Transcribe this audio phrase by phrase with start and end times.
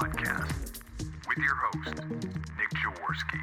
[0.00, 0.80] Podcast
[1.28, 2.00] with your host,
[2.56, 3.40] Nick Jaworski.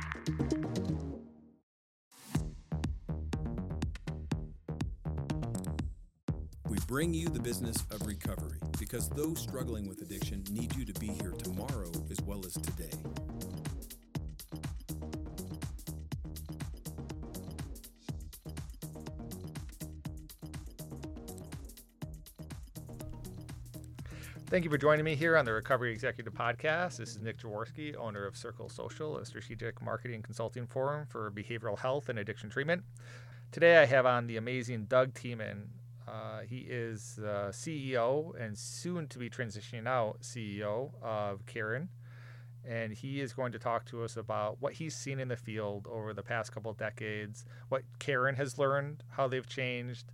[6.68, 10.94] We bring you the business of recovery because those struggling with addiction need you to
[11.00, 12.90] be here tomorrow as well as today.
[24.50, 26.96] Thank you for joining me here on the Recovery Executive Podcast.
[26.96, 31.78] This is Nick Jaworski, owner of Circle Social, a strategic marketing consulting forum for behavioral
[31.78, 32.82] health and addiction treatment.
[33.52, 35.66] Today I have on the amazing Doug Tieman.
[36.08, 41.90] Uh, he is the CEO and soon to be transitioning out CEO of Caron.
[42.66, 45.88] And he is going to talk to us about what he's seen in the field
[45.92, 50.06] over the past couple of decades, what Caron has learned, how they've changed,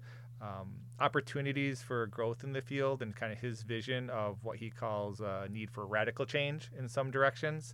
[0.41, 4.69] um, opportunities for growth in the field and kind of his vision of what he
[4.69, 7.73] calls a need for radical change in some directions.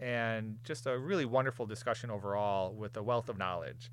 [0.00, 3.90] And just a really wonderful discussion overall with a wealth of knowledge.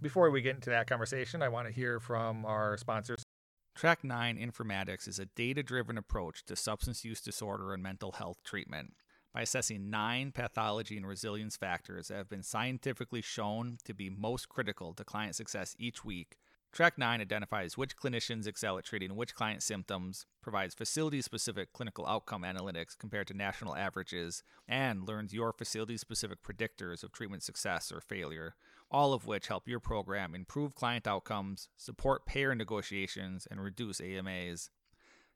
[0.00, 3.22] Before we get into that conversation, I want to hear from our sponsors.
[3.74, 8.38] Track 9 Informatics is a data driven approach to substance use disorder and mental health
[8.44, 8.94] treatment.
[9.32, 14.48] By assessing nine pathology and resilience factors that have been scientifically shown to be most
[14.48, 16.36] critical to client success each week,
[16.72, 22.06] Track 9 identifies which clinicians excel at treating which client symptoms, provides facility specific clinical
[22.06, 27.90] outcome analytics compared to national averages, and learns your facility specific predictors of treatment success
[27.90, 28.54] or failure,
[28.88, 34.70] all of which help your program improve client outcomes, support payer negotiations, and reduce AMAs.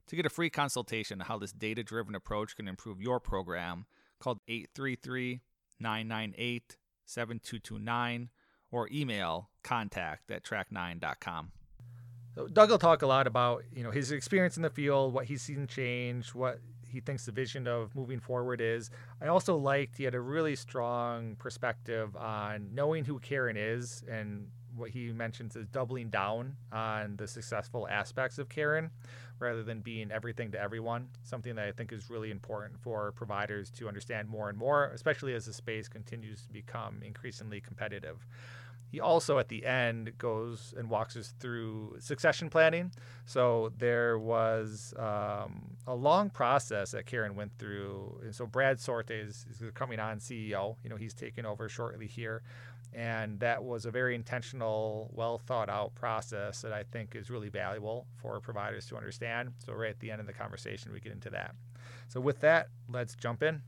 [0.07, 3.87] To get a free consultation on how this data driven approach can improve your program,
[4.21, 5.41] call 833
[5.81, 8.29] 998 7229
[8.75, 11.49] or email contact at track9.com.
[12.35, 15.23] So Doug will talk a lot about you know his experience in the field, what
[15.25, 18.89] he's seen change, what he thinks the vision of moving forward is.
[19.21, 24.47] I also liked he had a really strong perspective on knowing who Caron is and
[24.75, 28.89] what he mentions is doubling down on the successful aspects of Caron
[29.39, 31.07] rather than being everything to everyone.
[31.23, 35.33] Something that I think is really important for providers to understand more and more, especially
[35.33, 38.25] as the space continues to become increasingly competitive.
[38.91, 42.91] He also, at the end, goes and walks us through succession planning.
[43.25, 48.21] So there was um, a long process that Caron went through.
[48.23, 50.75] And so Brad Sorte is, is coming on CEO.
[50.83, 52.43] You know, he's taking over shortly here.
[52.93, 57.49] And that was a very intentional, well thought out process that I think is really
[57.49, 59.51] valuable for providers to understand.
[59.65, 61.55] So, right at the end of the conversation, we get into that.
[62.07, 63.61] So, with that, let's jump in.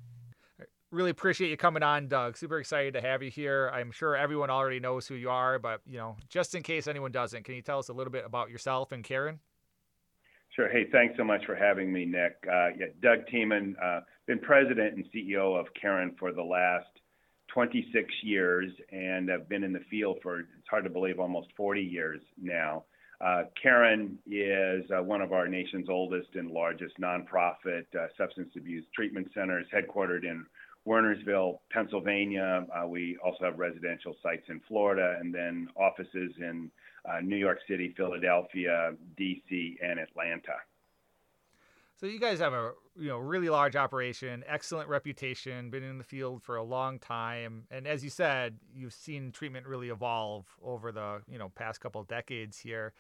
[0.90, 2.38] Really appreciate you coming on, Doug.
[2.38, 3.70] Super excited to have you here.
[3.74, 7.12] I'm sure everyone already knows who you are, but you know, just in case anyone
[7.12, 9.40] doesn't, can you tell us a little bit about yourself and Caron?
[10.56, 10.70] Sure.
[10.70, 12.38] Hey, thanks so much for having me, Nick.
[12.48, 16.88] Uh, yeah, Doug Tieman, uh, been president and CEO of Caron for the last
[17.50, 21.82] 26 years and I've been in the field for, it's hard to believe, almost 40
[21.82, 22.86] years now.
[23.20, 28.86] Uh, Caron is uh, one of our nation's oldest and largest nonprofit uh, substance abuse
[28.96, 30.46] treatment centers, headquartered in
[30.88, 32.66] Wernersville, Pennsylvania.
[32.74, 36.72] Uh, we also have residential sites in Florida and then offices in
[37.06, 40.56] uh, New York City, Philadelphia, DC, and Atlanta.
[42.00, 46.04] So you guys have a you know really large operation, excellent reputation, been in the
[46.04, 50.92] field for a long time, and as you said, you've seen treatment really evolve over
[50.92, 52.94] the you know past couple decades here.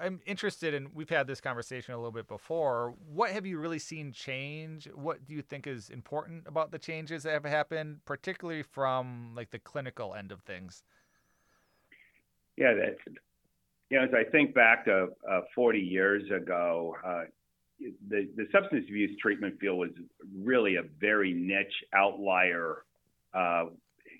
[0.00, 2.94] I'm interested in we've had this conversation a little bit before.
[3.12, 4.88] What have you really seen change?
[4.94, 9.50] What do you think is important about the changes that have happened, particularly from like
[9.50, 10.82] the clinical end of things?
[12.56, 12.96] Yeah, that
[13.90, 17.22] you know, as I think back to uh, 40 years ago, uh,
[18.08, 19.90] the, the substance abuse treatment field was
[20.42, 22.84] really a very niche outlier,
[23.34, 23.64] uh,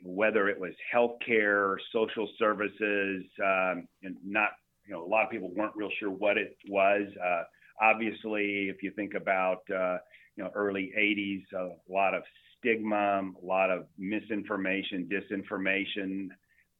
[0.02, 4.50] whether it was healthcare, social services, um, and not,
[4.90, 7.02] you know, a lot of people weren't real sure what it was.
[7.24, 7.42] Uh,
[7.80, 9.98] obviously, if you think about, uh,
[10.34, 12.24] you know, early 80s, a lot of
[12.58, 16.28] stigma, a lot of misinformation, disinformation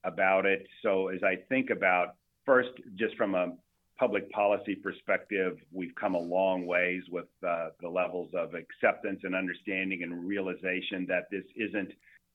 [0.03, 0.67] about it.
[0.83, 3.53] So as I think about first, just from a
[3.97, 9.37] public policy perspective, we've come a long ways with uh, the levels of acceptance and
[9.37, 11.93] understanding and realization that this isn't,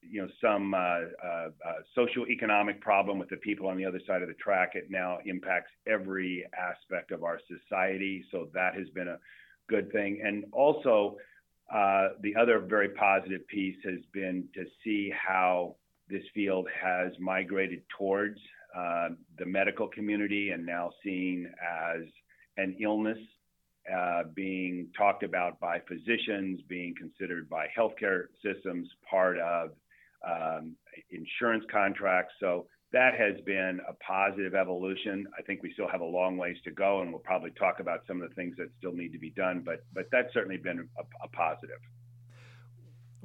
[0.09, 1.49] you know, some uh, uh,
[1.97, 4.71] socioeconomic problem with the people on the other side of the track.
[4.73, 8.23] It now impacts every aspect of our society.
[8.31, 9.19] So that has been a
[9.67, 10.21] good thing.
[10.23, 11.17] And also,
[11.73, 15.75] uh, the other very positive piece has been to see how
[16.07, 18.39] this field has migrated towards
[18.77, 19.09] uh,
[19.39, 22.03] the medical community and now seen as
[22.57, 23.17] an illness
[23.93, 29.71] uh, being talked about by physicians, being considered by healthcare systems, part of
[30.27, 30.75] um,
[31.11, 32.33] insurance contracts.
[32.39, 35.27] So that has been a positive evolution.
[35.37, 38.01] I think we still have a long ways to go, and we'll probably talk about
[38.07, 39.63] some of the things that still need to be done.
[39.65, 41.79] But but that's certainly been a, a positive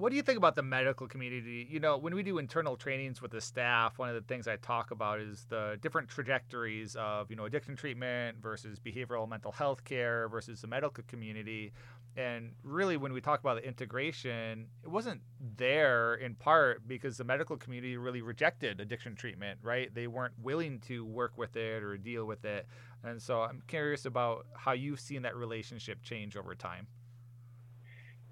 [0.00, 1.68] what do you think about the medical community?
[1.70, 4.56] You know, when we do internal trainings with the staff, one of the things I
[4.56, 9.84] talk about is the different trajectories of, you know, addiction treatment versus behavioral mental health
[9.84, 11.72] care versus the medical community.
[12.16, 15.20] And really, when we talk about the integration, it wasn't
[15.56, 19.94] there in part because the medical community really rejected addiction treatment, right?
[19.94, 22.66] They weren't willing to work with it or deal with it.
[23.04, 26.86] And so I'm curious about how you've seen that relationship change over time.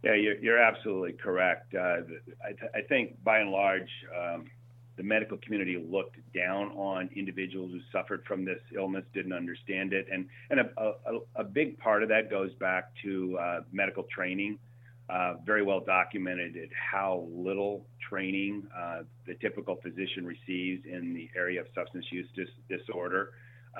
[0.02, 1.74] Yeah, you're, you're absolutely correct.
[1.74, 2.02] Uh,
[2.44, 4.46] I, th- I, think by and large, um,
[4.96, 10.06] the medical community looked down on individuals who suffered from this illness, didn't understand it,
[10.12, 14.58] and and a, a, a big part of that goes back to uh, medical training.
[15.08, 21.30] Uh, very well documented at how little training uh, the typical physician receives in the
[21.34, 23.30] area of substance use dis- disorder.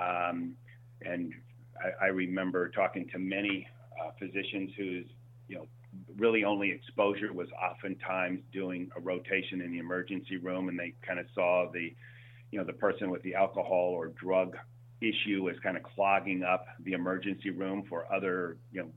[0.01, 0.55] Um,
[1.03, 1.35] and
[1.79, 3.67] I, I, remember talking to many
[4.01, 5.05] uh, physicians whose
[5.49, 5.67] you know
[6.17, 11.19] really only exposure was oftentimes doing a rotation in the emergency room, and they kind
[11.19, 11.95] of saw the,
[12.51, 14.57] you know, the person with the alcohol or drug
[15.01, 18.89] issue as kind of clogging up the emergency room for other, you know,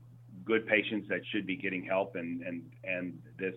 [0.44, 3.54] good patients that should be getting help, and and and this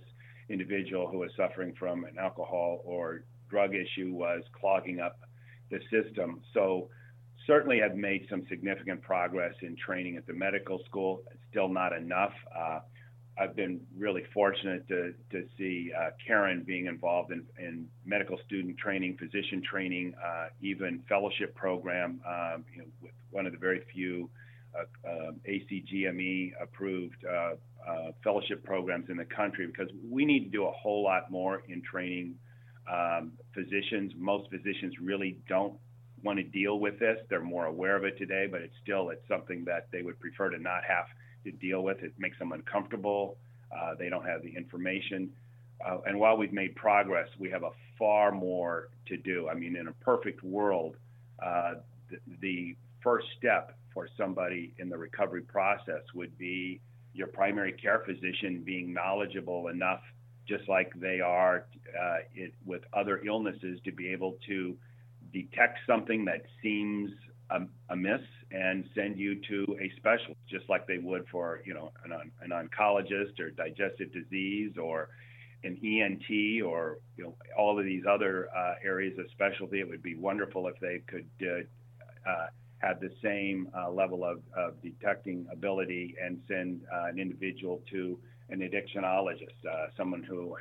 [0.50, 5.20] individual who was suffering from an alcohol or drug issue was clogging up
[5.72, 6.42] the system.
[6.54, 6.90] So
[7.48, 11.24] certainly have made some significant progress in training at the medical school.
[11.50, 12.34] Still not enough.
[12.56, 12.80] Uh,
[13.38, 18.78] I've been really fortunate to, to see uh, Caron being involved in, in medical student
[18.78, 23.82] training, physician training, uh, even fellowship program, um, you know, with one of the very
[23.94, 24.30] few
[24.74, 27.56] uh, um, ACGME approved uh,
[27.88, 31.64] uh, fellowship programs in the country because we need to do a whole lot more
[31.68, 32.36] in training
[32.92, 34.14] um, physicians.
[34.18, 35.74] Most physicians really don't
[36.24, 37.18] want to deal with this.
[37.30, 40.50] They're more aware of it today, but it's still it's something that they would prefer
[40.50, 41.06] to not have
[41.45, 42.03] to deal with.
[42.03, 43.38] It makes them uncomfortable.
[43.71, 45.30] Uh, they don't have the information.
[45.86, 49.50] Uh, and while we've made progress, we have a far more to do.
[49.50, 50.95] I mean, in a perfect world,
[51.44, 51.75] uh,
[52.09, 56.80] the, the first step for somebody in the recovery process would be
[57.13, 60.01] your primary care physician being knowledgeable enough,
[60.48, 61.65] just like they are
[62.00, 64.75] uh, it, with other illnesses, to be able to
[65.33, 67.12] detect something that seems
[67.50, 68.21] um, amiss
[68.56, 72.52] and send you to a specialist, just like they would for you know an, an
[72.52, 75.10] oncologist or digestive disease or
[75.63, 79.80] an ENT or you know all of these other uh, areas of specialty.
[79.80, 82.48] It would be wonderful if they could uh, uh,
[82.80, 88.19] have the same uh, level of, of, detecting ability and send uh, an individual to
[88.50, 90.56] an addictionologist, uh, someone who,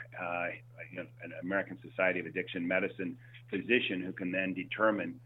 [0.90, 3.17] you know, an American Society of Addiction Medicine
[3.50, 5.20] physician who can then determine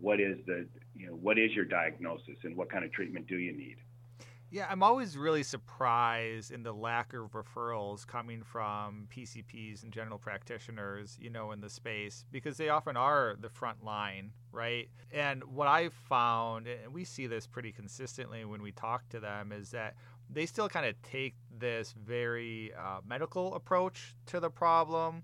[0.00, 0.66] what is the
[1.02, 3.76] you know what is your diagnosis and what kind of treatment do you need?
[4.50, 10.18] Yeah i'm always really surprised in the lack of referrals coming from pcps and general
[10.18, 14.90] practitioners you know in the space because they often are the front line right?
[15.10, 19.52] And what i've found and we see this pretty consistently when we talk to them
[19.52, 19.94] is that
[20.30, 25.22] they still kind of take this very uh, medical approach to the problem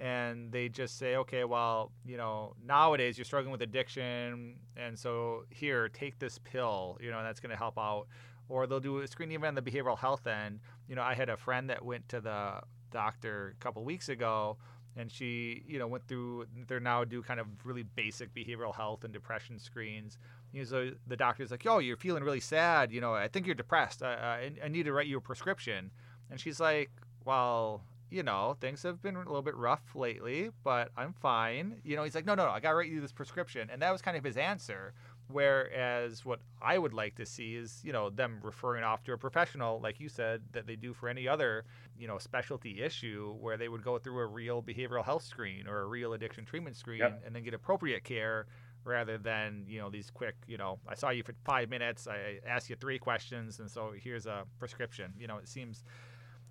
[0.00, 5.44] and they just say okay well you know nowadays you're struggling with addiction and so
[5.50, 8.06] here take this pill you know that's going to help out.
[8.48, 10.58] Or they'll do a screening even on the behavioral health end.
[10.88, 14.56] You know i had a friend that went to the doctor a couple weeks ago
[14.96, 19.04] and she you know went through they're now do kind of really basic behavioral health
[19.04, 20.18] and depression screens.
[20.52, 23.46] You know, so the doctor's like oh you're feeling really sad you know i think
[23.46, 25.90] you're depressed I, I, I need to write you a prescription.
[26.30, 26.90] And she's like
[27.24, 31.96] well you know things have been a little bit rough lately but i'm fine you
[31.96, 34.02] know he's like no no no i gotta write you this prescription and that was
[34.02, 34.92] kind of his answer
[35.32, 39.18] Whereas what I would like to see is, you know, them referring off to a
[39.18, 41.64] professional, like you said, that they do for any other,
[41.98, 45.82] you know, specialty issue where they would go through a real behavioral health screen or
[45.82, 47.22] a real addiction treatment screen yep.
[47.24, 48.46] and then get appropriate care
[48.84, 52.40] rather than, you know, these quick, you know, I saw you for five minutes, I
[52.46, 55.12] asked you three questions, and so here's a prescription.
[55.18, 55.84] You know, it seems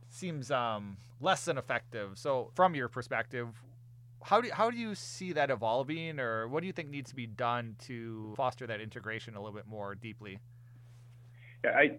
[0.10, 2.18] seems um, less than effective.
[2.18, 3.48] So, from your perspective,
[4.24, 7.16] how do how do you see that evolving, or what do you think needs to
[7.16, 10.40] be done to foster that integration a little bit more deeply?
[11.64, 11.98] Yeah, I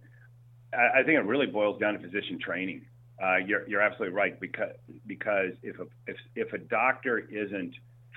[0.76, 2.84] I think it really boils down to physician training.
[3.22, 4.74] Uh, you're you're absolutely right because
[5.06, 7.74] because if a if if a doctor isn't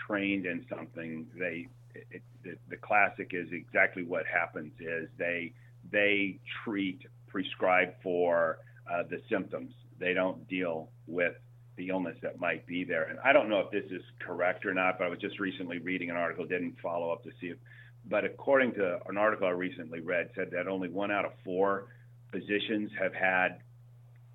[0.07, 5.53] trained in something, they it, the, the classic is exactly what happens is they
[5.91, 8.59] they treat, prescribe for
[8.91, 9.73] uh, the symptoms.
[9.99, 11.33] They don't deal with
[11.75, 13.03] the illness that might be there.
[13.03, 15.79] And I don't know if this is correct or not, but I was just recently
[15.79, 17.57] reading an article, didn't follow up to see if,
[18.05, 21.87] but according to an article I recently read, said that only one out of four
[22.31, 23.59] physicians have had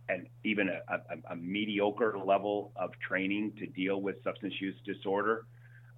[0.09, 5.45] and even a, a, a, mediocre level of training to deal with substance use disorder.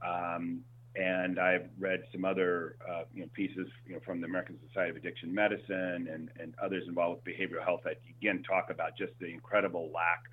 [0.04, 0.62] Um,
[0.96, 4.90] and I've read some other uh, you know, pieces you know, from the American Society
[4.90, 9.12] of Addiction Medicine and, and others involved with behavioral health that again talk about just
[9.20, 10.24] the incredible lack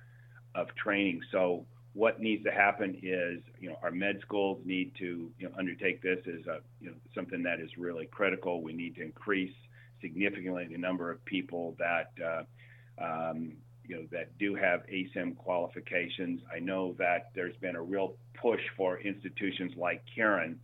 [0.54, 1.20] of training.
[1.30, 5.52] So what needs to happen is you know our med schools need to you know
[5.58, 8.62] undertake this as a you know something that is really critical.
[8.62, 9.54] We need to increase
[10.00, 12.42] significantly the number of people that uh,
[13.02, 13.52] um,
[13.88, 16.40] you know that do have ASAM qualifications.
[16.54, 20.60] I know that there's been a real push for institutions like Caron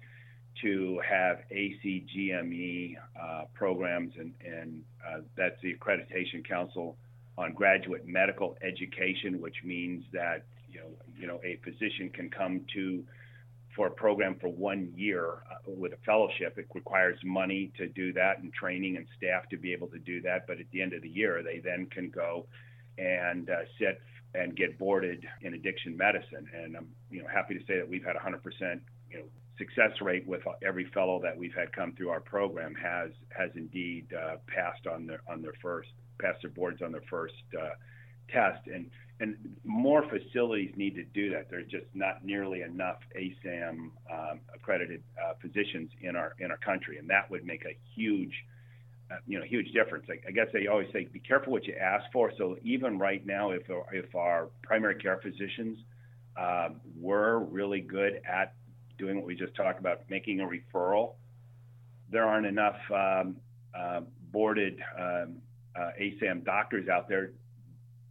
[0.63, 6.97] to have ACGME uh, programs, and, and uh, that's the Accreditation Council
[7.37, 10.87] on Graduate Medical Education, which means that you know
[11.19, 13.03] you know a physician can come to
[13.75, 16.57] for a program for one year uh, with a fellowship.
[16.59, 20.21] It requires money to do that and training and staff to be able to do
[20.21, 20.47] that.
[20.47, 22.47] But at the end of the year, they then can go
[22.99, 24.01] and uh, sit
[24.35, 26.49] and get boarded in addiction medicine.
[26.55, 29.25] And I'm you know happy to say that we've had 100% you know
[29.59, 34.07] success rate with every fellow that we've had come through our program has has indeed
[34.13, 37.71] uh, passed on their on their first passed their boards on their first uh,
[38.29, 41.49] test and and more facilities need to do that.
[41.49, 46.99] There's just not nearly enough ASAM um, accredited uh, physicians in our in our country,
[46.99, 48.35] and that would make a huge
[49.27, 50.07] you know, huge difference.
[50.09, 52.33] I, I, guess they always say, be careful what you ask for.
[52.39, 55.79] So even right now, if if our primary care physicians
[56.37, 58.55] um, were really good at
[58.99, 61.15] doing what we just talked about, making a referral,
[62.11, 63.37] there aren't enough um,
[63.79, 64.01] uh,
[64.33, 65.37] boarded um,
[65.77, 67.33] uh, ASAM doctors out there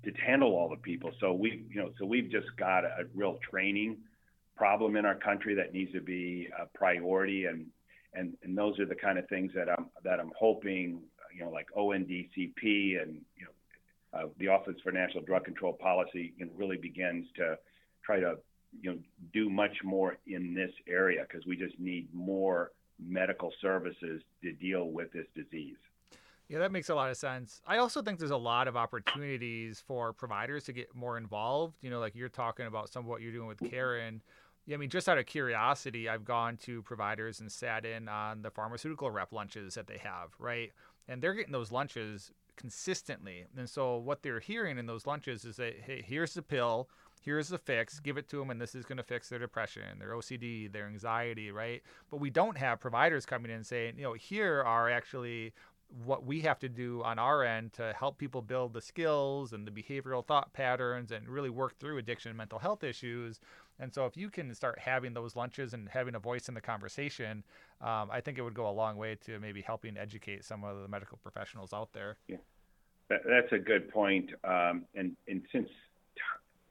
[0.04, 1.12] to handle all the people.
[1.20, 3.98] So we, you know, so we've just got a, a real training
[4.56, 7.66] problem in our country that needs to be a priority and
[8.16, 11.02] and and those are the kind of things that I'm that I'm hoping
[11.36, 13.52] you know like ONDCP and you know
[14.14, 17.58] uh, the Office for National Drug Control Policy you know, really begins to
[18.04, 18.36] try to
[18.82, 18.98] you know
[19.34, 24.90] do much more in this area because we just need more medical services to deal
[24.90, 25.78] with this disease.
[26.50, 27.62] Yeah, that makes a lot of sense.
[27.66, 31.78] I also think there's a lot of opportunities for providers to get more involved.
[31.82, 34.22] You know, like you're talking about some of what you're doing with Caron.
[34.66, 38.42] Yeah, I mean, just out of curiosity, I've gone to providers and sat in on
[38.42, 40.72] the pharmaceutical rep lunches that they have, right?
[41.08, 43.46] And they're getting those lunches consistently.
[43.58, 46.88] And so what they're hearing in those lunches is that, hey, here's the pill,
[47.22, 50.00] here's the fix, give it to them, and this is going to fix their depression,
[50.00, 51.82] their OCD, their anxiety, right?
[52.10, 55.54] But we don't have providers coming in saying, you know, here are actually
[56.06, 59.68] what we have to do on our end to help people build the skills and
[59.68, 63.40] the behavioral thought patterns and really work through addiction and mental health issues.
[63.80, 66.62] And so, if you can start having those lunches and having a voice in the
[66.62, 67.44] conversation,
[67.82, 70.82] um, I think it would go a long way to maybe helping educate some of
[70.82, 72.18] the medical professionals out there.
[72.28, 72.38] Yeah,
[73.10, 74.30] that, that's a good point.
[74.44, 75.70] Um, and and since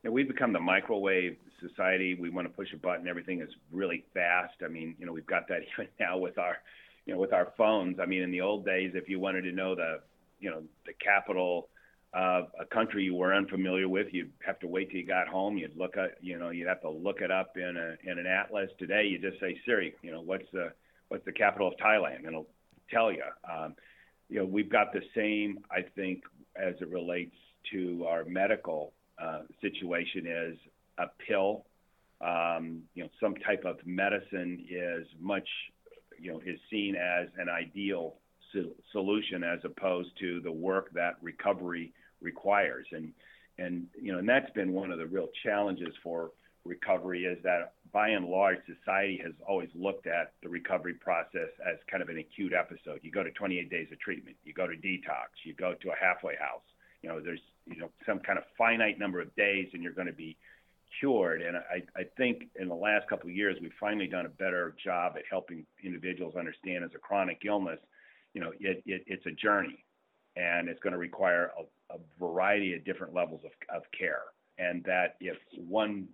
[0.02, 3.08] you know, we've become the microwave society, we want to push a button.
[3.08, 4.54] Everything is really fast.
[4.64, 6.58] I mean, you know, we've got that even now with our
[7.06, 7.98] you know, with our phones.
[8.00, 10.00] I mean, in the old days, if you wanted to know the,
[10.40, 11.68] you know, the capital
[12.14, 15.56] of a country you were unfamiliar with, you'd have to wait till you got home.
[15.56, 18.26] You'd look at, you know, you'd have to look it up in a in an
[18.26, 18.70] atlas.
[18.78, 20.72] Today, you just say Siri, you know, what's the
[21.08, 22.48] what's the capital of Thailand, and it'll
[22.90, 23.22] tell you.
[23.50, 23.74] Um,
[24.28, 26.22] you know, we've got the same, I think,
[26.56, 27.36] as it relates
[27.70, 30.58] to our medical uh, situation is
[30.98, 31.66] a pill.
[32.20, 35.48] Um, you know, some type of medicine is much
[36.22, 38.14] you know, is seen as an ideal
[38.52, 41.92] so- solution as opposed to the work that recovery
[42.22, 42.86] requires.
[42.92, 43.12] And
[43.58, 46.30] and you know, and that's been one of the real challenges for
[46.64, 51.76] recovery is that by and large society has always looked at the recovery process as
[51.90, 53.00] kind of an acute episode.
[53.02, 55.94] You go to 28 days of treatment, you go to detox, you go to a
[56.00, 56.62] halfway house.
[57.02, 60.06] You know, there's you know some kind of finite number of days and you're going
[60.06, 60.36] to be
[60.98, 61.42] cured.
[61.42, 64.74] And I, I think in the last couple of years, we've finally done a better
[64.82, 67.78] job at helping individuals understand as a chronic illness,
[68.34, 69.84] you know, it, it, it's a journey
[70.36, 74.22] and it's going to require a, a variety of different levels of, of care.
[74.58, 75.36] And that if
[75.68, 76.08] one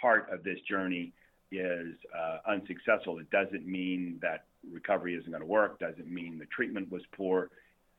[0.00, 1.12] part of this journey
[1.50, 6.46] is uh, unsuccessful, it doesn't mean that recovery isn't going to work, doesn't mean the
[6.46, 7.50] treatment was poor.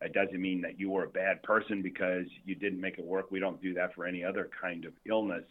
[0.01, 3.31] It doesn't mean that you were a bad person because you didn't make it work.
[3.31, 5.43] We don't do that for any other kind of illness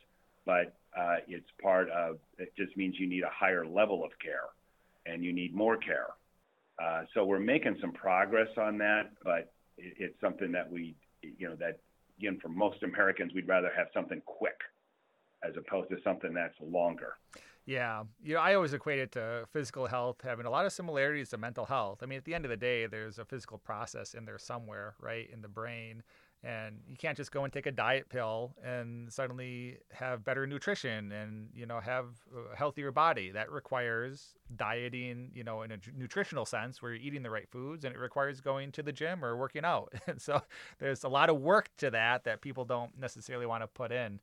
[0.47, 4.49] but uh, it's part of it just means you need a higher level of care
[5.07, 6.09] and you need more care
[6.83, 11.49] Uh, so we're making some progress on that, but it, it's something that we, you
[11.49, 11.81] know, that
[12.19, 14.61] again, for most Americans, we'd rather have something quick
[15.43, 17.14] as opposed to something that's longer.
[17.66, 21.31] Yeah, you know, I always equate it to physical health having a lot of similarities
[21.31, 22.02] to mental health.
[22.02, 24.95] I mean, at the end of the day, there's a physical process in there somewhere,
[25.00, 26.02] right, in the brain,
[26.44, 31.10] and you can't just go and take a diet pill and suddenly have better nutrition
[31.10, 32.06] and you know have
[32.52, 33.30] a healthier body.
[33.30, 37.84] That requires dieting, you know, in a nutritional sense, where you're eating the right foods,
[37.84, 39.92] and it requires going to the gym or working out.
[40.06, 40.42] And so
[40.78, 44.20] there's a lot of work to that that people don't necessarily want to put in.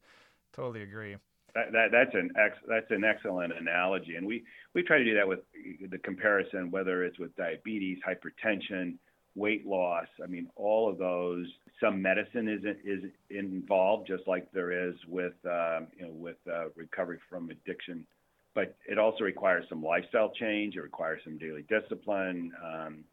[0.53, 1.17] Totally agree.
[1.55, 5.15] That, that, that's an ex, that's an excellent analogy, and we we try to do
[5.15, 8.97] that with uh, the comparison, whether it's with diabetes, hypertension,
[9.35, 10.07] weight loss.
[10.23, 11.47] I mean, all of those.
[11.81, 16.69] Some medicine is is involved, just like there is with um, you know with uh,
[16.75, 18.05] recovery from addiction.
[18.53, 20.75] But it also requires some lifestyle change.
[20.75, 23.03] It requires some daily discipline, um,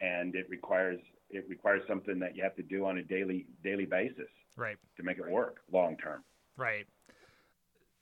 [0.00, 3.86] and it requires it requires something that you have to do on a daily daily
[3.86, 6.22] basis, right, to make it work long term.
[6.56, 6.86] Right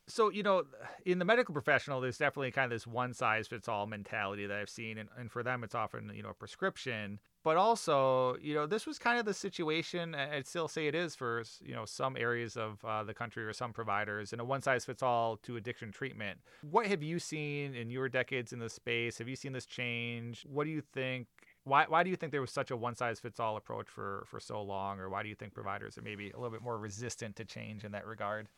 [0.08, 0.64] so you know
[1.04, 4.58] in the medical professional there's definitely kind of this one size fits all mentality that
[4.58, 8.54] i've seen and, and for them it's often you know a prescription but also you
[8.54, 11.84] know this was kind of the situation i'd still say it is for you know
[11.84, 15.36] some areas of uh, the country or some providers in a one size fits all
[15.38, 16.38] to addiction treatment.
[16.70, 19.18] What have you seen in your decades in the space?
[19.18, 20.44] Have you seen this change?
[20.48, 21.26] What do you think
[21.64, 24.24] why, why do you think there was such a one size fits all approach for,
[24.26, 26.76] for so long, or why do you think providers are maybe a little bit more
[26.76, 28.48] resistant to change in that regard?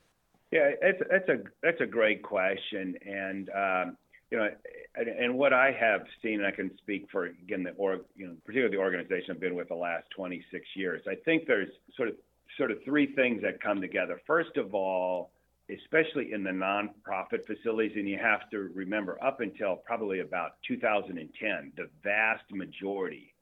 [0.51, 3.97] Yeah, it's that's a that's a great question, and um,
[4.35, 4.51] you know,
[4.97, 8.35] and, what I have seen, and I can speak for again the or you know
[8.45, 11.03] particularly the organization I've been with the last 26 years.
[11.09, 12.15] I think there's sort of
[12.57, 14.21] sort of three things that come together.
[14.27, 15.31] First of all,
[15.71, 21.73] especially in the nonprofit facilities, and you have to remember up until probably about 2010,
[21.77, 23.33] the vast majority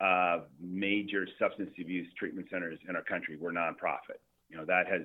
[0.00, 4.20] of major substance abuse treatment centers in our country were nonprofit.
[4.48, 5.02] You know that has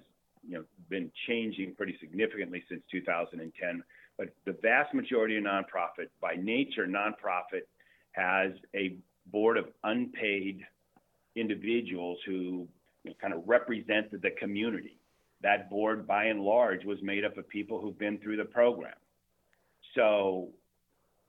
[0.47, 3.83] you know been changing pretty significantly since 2010.
[4.19, 7.61] But the vast majority of nonprofit, by nature, nonprofit
[8.11, 10.59] has a board of unpaid
[11.37, 12.67] individuals who
[13.05, 14.99] you know, kind of represent the community.
[15.41, 18.97] That board, by and large, was made up of people who've been through the program.
[19.95, 20.49] So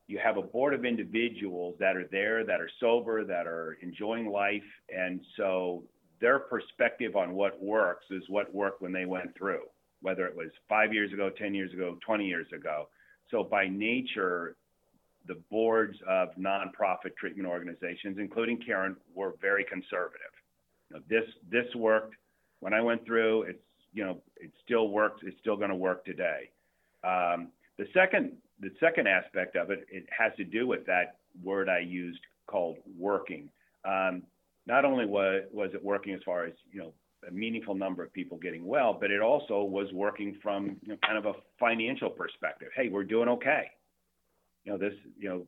[0.08, 4.32] you have a board of individuals that are there, that are sober, that are enjoying
[4.32, 5.84] life, and so
[6.20, 9.62] their perspective on what works is what worked when they went through,
[10.02, 12.88] whether it was five years ago, 10 years ago, 20 years ago.
[13.30, 14.56] So by nature,
[15.26, 20.32] the boards of nonprofit treatment organizations, including Caron, were very conservative.
[20.90, 22.16] Know, this this worked
[22.58, 23.42] when I went through.
[23.42, 25.20] It's you know it still works.
[25.24, 26.50] It's still going to work today.
[27.04, 31.68] Um, the second the second aspect of it it has to do with that word
[31.68, 33.48] I used called working.
[33.84, 34.22] Um,
[34.66, 36.92] not only was, was it working as far as, you know,
[37.28, 40.96] a meaningful number of people getting well, but it also was working from you know,
[41.04, 42.68] kind of a financial perspective.
[42.74, 43.64] Hey, we're doing okay.
[44.64, 45.46] You know, this, you know,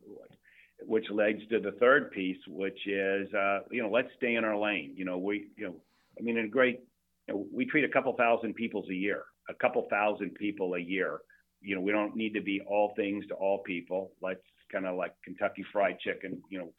[0.87, 4.57] which leads to the third piece, which is, uh, you know, let's stay in our
[4.57, 4.95] lane.
[4.97, 5.75] You know, we, you know,
[6.19, 6.81] I mean, in a great,
[7.29, 10.79] you know, we treat a couple thousand people a year, a couple thousand people a
[10.81, 11.21] year.
[11.61, 14.13] You know, we don't need to be all things to all people.
[14.21, 16.43] Let's kind of like Kentucky Fried Chicken.
[16.51, 16.73] You know,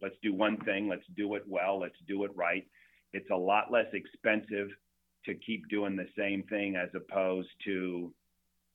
[0.00, 2.66] let's do one thing, let's do it well, let's do it right.
[3.12, 4.68] It's a lot less expensive
[5.24, 8.12] to keep doing the same thing as opposed to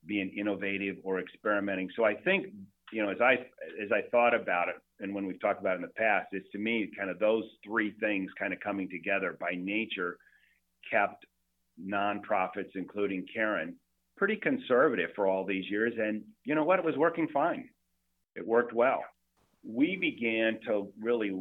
[0.06, 1.90] being innovative or experimenting.
[1.96, 2.48] So I think,
[2.92, 3.34] you know, as I
[3.82, 6.50] as I thought about it and when we've talked about it in the past, it's
[6.52, 10.18] to me kind of those three things kind of coming together by nature
[10.90, 11.26] kept
[11.82, 13.76] nonprofits, including Caron,
[14.18, 15.94] pretty conservative for all these years.
[15.98, 16.80] And you know what?
[16.80, 17.70] It was working fine.
[18.36, 19.04] It worked well
[19.64, 21.34] we began to really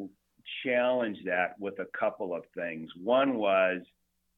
[0.64, 2.90] challenge that with a couple of things.
[3.02, 3.82] One was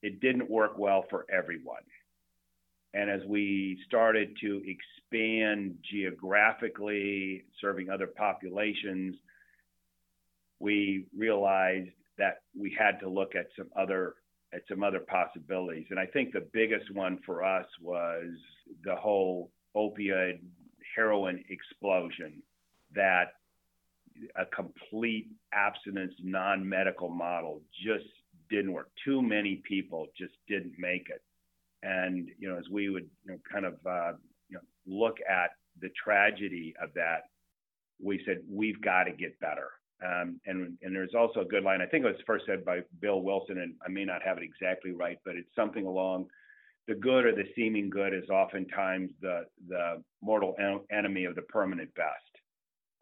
[0.02, 1.82] it didn't work well for everyone.
[2.92, 9.16] And as we started to expand geographically, serving other populations,
[10.60, 14.14] we realized that we had to look at some other
[14.52, 15.86] at some other possibilities.
[15.90, 18.26] And I think the biggest one for us was
[18.84, 20.38] the whole opioid
[20.94, 22.40] heroin explosion
[22.94, 23.32] that
[24.36, 28.06] a complete abstinence non-medical model just
[28.50, 28.90] didn't work.
[29.04, 31.22] Too many people just didn't make it.
[31.82, 34.12] And you know, as we would you know, kind of uh,
[34.48, 35.50] you know, look at
[35.80, 37.24] the tragedy of that,
[38.02, 39.70] we said we've got to get better.
[40.04, 41.80] Um, and and there's also a good line.
[41.80, 44.44] I think it was first said by Bill Wilson, and I may not have it
[44.44, 46.26] exactly right, but it's something along
[46.86, 50.54] the good or the seeming good is oftentimes the the mortal
[50.90, 52.33] enemy of the permanent best.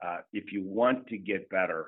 [0.05, 1.87] Uh, if you want to get better,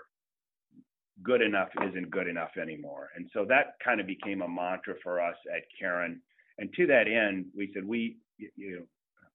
[1.23, 3.09] good enough isn't good enough anymore.
[3.17, 6.21] And so that kind of became a mantra for us at Caron.
[6.59, 8.87] And to that end, we said we, you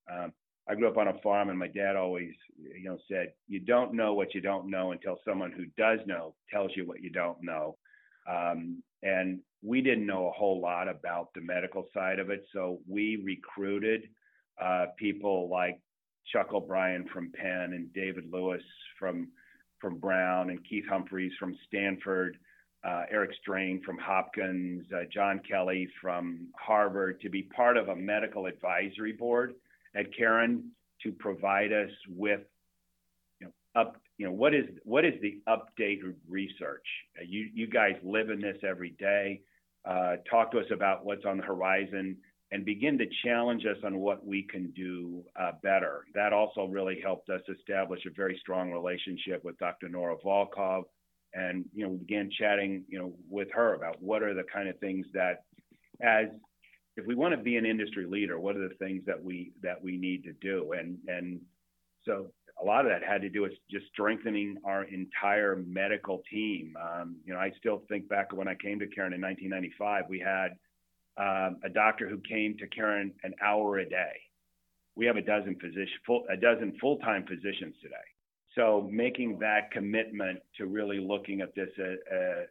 [0.08, 0.34] know, um,
[0.70, 3.94] I grew up on a farm, and my dad always, you know, said, "You don't
[3.94, 7.42] know what you don't know until someone who does know tells you what you don't
[7.42, 7.78] know."
[8.28, 12.82] Um, and we didn't know a whole lot about the medical side of it, so
[12.88, 14.10] we recruited
[14.62, 15.80] uh, people like
[16.32, 18.64] Chuck O'Brien from Penn and David Lewis
[18.98, 19.30] from
[19.80, 22.38] from Brown and Keith Humphreys from Stanford,
[22.84, 27.96] uh, Eric Strain from Hopkins, uh, John Kelly from Harvard to be part of a
[27.96, 29.56] medical advisory board
[29.96, 30.72] at Caron
[31.04, 32.42] to provide us with
[33.40, 36.86] you know, up you know what is what is the updated research?
[37.18, 39.42] Uh, you you guys live in this every day.
[39.86, 42.18] Uh, talk to us about what's on the horizon
[42.52, 47.00] and begin to challenge us on what we can do uh, better that also really
[47.04, 50.84] helped us establish a very strong relationship with dr nora volkow
[51.34, 54.68] and you know we began chatting you know with her about what are the kind
[54.68, 55.44] of things that
[56.02, 56.28] as
[57.00, 59.82] if we want to be an industry leader, what are the things that we that
[59.82, 60.74] we need to do?
[60.74, 61.40] And and
[62.06, 62.28] so
[62.62, 66.76] a lot of that had to do with just strengthening our entire medical team.
[66.82, 70.20] Um, you know, I still think back when I came to Caron in 1995, we
[70.20, 70.58] had
[71.20, 74.14] um, a doctor who came to Caron an hour a day.
[74.96, 77.96] We have a dozen physician, full, a dozen full-time physicians today.
[78.56, 81.98] So making that commitment to really looking at this as,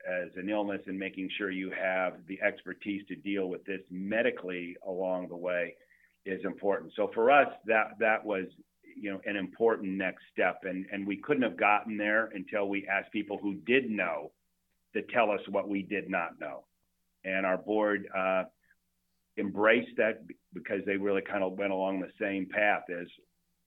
[0.08, 4.76] as, an illness and making sure you have the expertise to deal with this medically
[4.86, 5.74] along the way
[6.24, 6.92] is important.
[6.94, 8.44] So for us, that that was
[8.96, 12.86] you know an important next step, and and we couldn't have gotten there until we
[12.86, 14.30] asked people who did know
[14.94, 16.64] to tell us what we did not know,
[17.24, 18.08] and our board.
[18.16, 18.44] Uh,
[19.38, 23.06] embraced that because they really kind of went along the same path as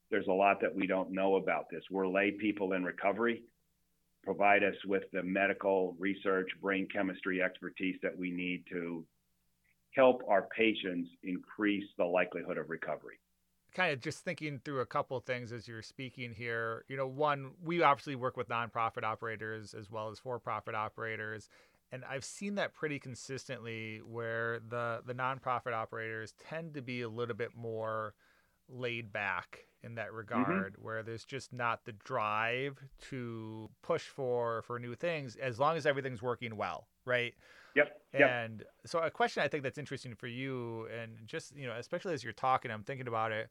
[0.09, 1.83] there's a lot that we don't know about this.
[1.89, 3.43] We're lay people in recovery.
[4.23, 9.05] Provide us with the medical research, brain chemistry expertise that we need to
[9.95, 13.19] help our patients increase the likelihood of recovery.
[13.73, 16.83] Kind of just thinking through a couple things as you're speaking here.
[16.89, 21.49] You know, one, we obviously work with nonprofit operators as well as for-profit operators,
[21.91, 27.09] and I've seen that pretty consistently where the the nonprofit operators tend to be a
[27.09, 28.13] little bit more
[28.69, 30.17] laid back in that mm-hmm.
[30.17, 30.83] regard mm-hmm.
[30.83, 32.77] where there's just not the drive
[33.09, 37.33] to push for for new things as long as everything's working well right
[37.75, 38.29] yep, yep.
[38.29, 42.13] and so a question i think that's interesting for you and just you know especially
[42.13, 43.49] as you're talking i'm thinking about it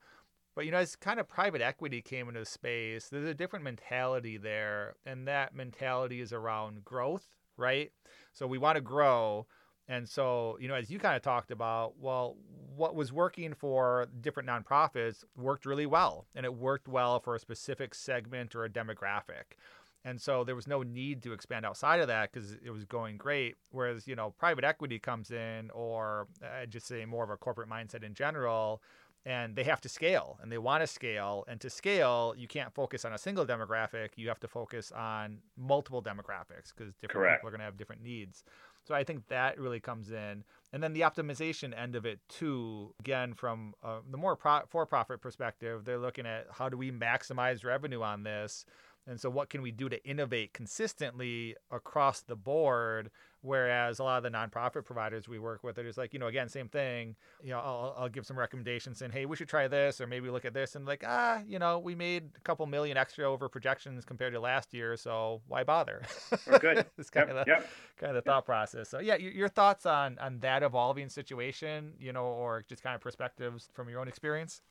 [0.54, 3.64] but you know as kind of private equity came into the space there's a different
[3.64, 7.26] mentality there and that mentality is around growth
[7.56, 7.90] right
[8.32, 9.46] so we want to grow
[9.90, 12.36] and so, you know, as you kind of talked about, well,
[12.76, 17.40] what was working for different nonprofits worked really well, and it worked well for a
[17.40, 19.56] specific segment or a demographic.
[20.04, 23.16] And so there was no need to expand outside of that because it was going
[23.16, 23.56] great.
[23.72, 27.68] Whereas, you know, private equity comes in, or I just say more of a corporate
[27.68, 28.82] mindset in general,
[29.26, 31.44] and they have to scale and they want to scale.
[31.46, 34.10] And to scale, you can't focus on a single demographic.
[34.16, 37.40] You have to focus on multiple demographics because different Correct.
[37.40, 38.44] people are going to have different needs.
[38.82, 40.44] So I think that really comes in.
[40.72, 44.86] And then the optimization end of it, too, again, from uh, the more pro- for
[44.86, 48.64] profit perspective, they're looking at how do we maximize revenue on this
[49.10, 53.10] and so, what can we do to innovate consistently across the board?
[53.42, 56.28] Whereas a lot of the nonprofit providers we work with are just like, you know,
[56.28, 57.16] again, same thing.
[57.42, 60.30] You know, I'll, I'll give some recommendations saying, hey, we should try this, or maybe
[60.30, 63.48] look at this, and like, ah, you know, we made a couple million extra over
[63.48, 66.02] projections compared to last year, so why bother?
[66.46, 66.86] Oh, good.
[66.98, 67.68] it's kind yep, of the yep.
[67.96, 68.88] kind of the thought process.
[68.88, 72.94] So yeah, your, your thoughts on on that evolving situation, you know, or just kind
[72.94, 74.62] of perspectives from your own experience.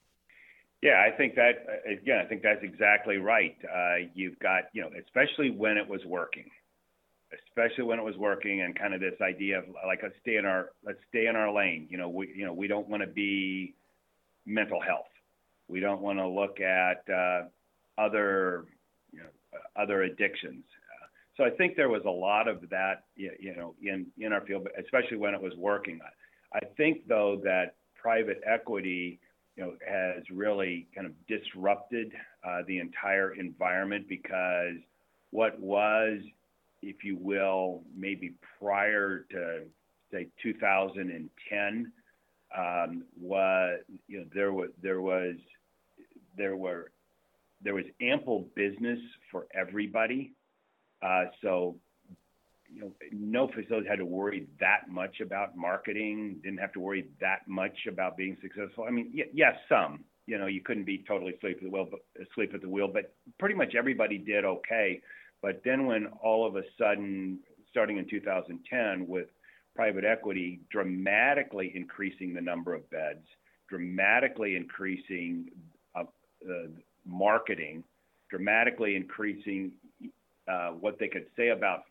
[0.82, 3.58] Yeah, I think that again, I think that's exactly right.
[3.64, 6.50] Uh, you've got, you know, especially when it was working,
[7.34, 10.46] especially when it was working, and kind of this idea of like let's stay in
[10.46, 11.88] our let's stay in our lane.
[11.90, 13.76] You know, we you know we don't want to be
[14.46, 15.10] mental health.
[15.68, 17.44] We don't want to look at uh,
[17.98, 18.66] other
[19.12, 20.64] you know other addictions.
[20.64, 24.42] Uh, so I think there was a lot of that, you know, in in our
[24.46, 26.00] field, especially when it was working.
[26.54, 29.20] I think though that private equity
[29.60, 32.14] you know, has really kind of disrupted
[32.48, 34.78] uh, the entire environment because
[35.32, 36.20] what was,
[36.82, 39.64] if you will, maybe prior to
[40.14, 41.92] say 2010,
[42.58, 45.36] um, was you know there was there was
[46.38, 46.92] there were
[47.62, 50.32] there was ample business for everybody.
[51.04, 51.76] Uh, so
[52.74, 57.08] you know, no facility had to worry that much about marketing, didn't have to worry
[57.20, 58.86] that much about being successful.
[58.88, 61.88] I mean, y- yes, some, you know, you couldn't be totally asleep at the wheel,
[61.90, 65.02] but asleep at the wheel, but pretty much everybody did okay.
[65.42, 67.40] But then when all of a sudden,
[67.72, 69.28] starting in 2010, with
[69.76, 73.26] private equity dramatically increasing the number of beds,
[73.70, 75.50] dramatically increasing
[75.96, 76.04] uh,
[76.50, 76.68] uh,
[77.06, 77.84] marketing,
[78.30, 79.72] dramatically increasing
[80.50, 81.84] uh, what they could say about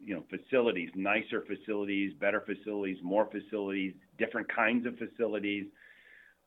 [0.00, 5.66] you know facilities, nicer facilities, better facilities, more facilities, different kinds of facilities.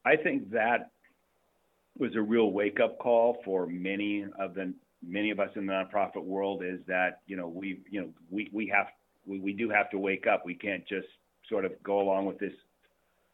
[0.03, 0.91] I think that
[1.97, 4.73] was a real wake up call for many of the
[5.05, 6.63] many of us in the nonprofit world.
[6.63, 8.88] Is that you know we you know we we have
[9.27, 10.43] we, we do have to wake up.
[10.45, 11.08] We can't just
[11.49, 12.53] sort of go along with this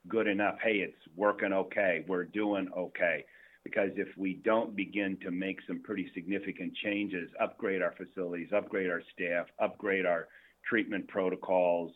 [0.09, 0.55] good enough.
[0.61, 2.03] Hey, it's working okay.
[2.07, 3.23] We're doing okay
[3.65, 8.89] because if we don't begin to make some pretty significant changes, upgrade our facilities, upgrade
[8.89, 10.27] our staff, upgrade our
[10.69, 11.91] treatment protocols,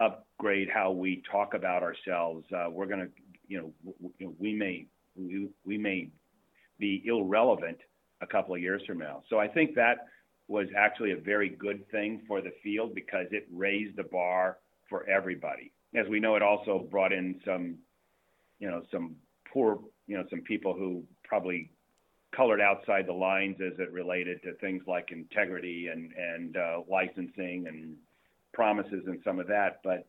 [0.00, 3.10] upgrade how we talk about ourselves, uh, we're going to,
[3.46, 6.08] you know, we may we, we may
[6.78, 7.78] be irrelevant
[8.22, 9.22] a couple of years from now.
[9.28, 10.06] So I think that
[10.48, 14.56] was actually a very good thing for the field because it raised the bar
[14.88, 15.70] for everybody.
[15.94, 17.76] As we know, it also brought in some,
[18.58, 19.16] you know, some
[19.52, 19.80] poor
[20.10, 21.70] you know some people who probably
[22.34, 27.68] colored outside the lines as it related to things like integrity and and uh, licensing
[27.68, 27.94] and
[28.52, 29.80] promises and some of that.
[29.84, 30.08] But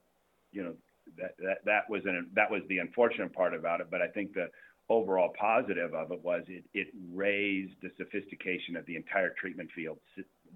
[0.51, 0.73] you know
[1.19, 3.89] that that that was an that was the unfortunate part about it.
[3.91, 4.47] But I think the
[4.89, 9.99] overall positive of it was it it raised the sophistication of the entire treatment field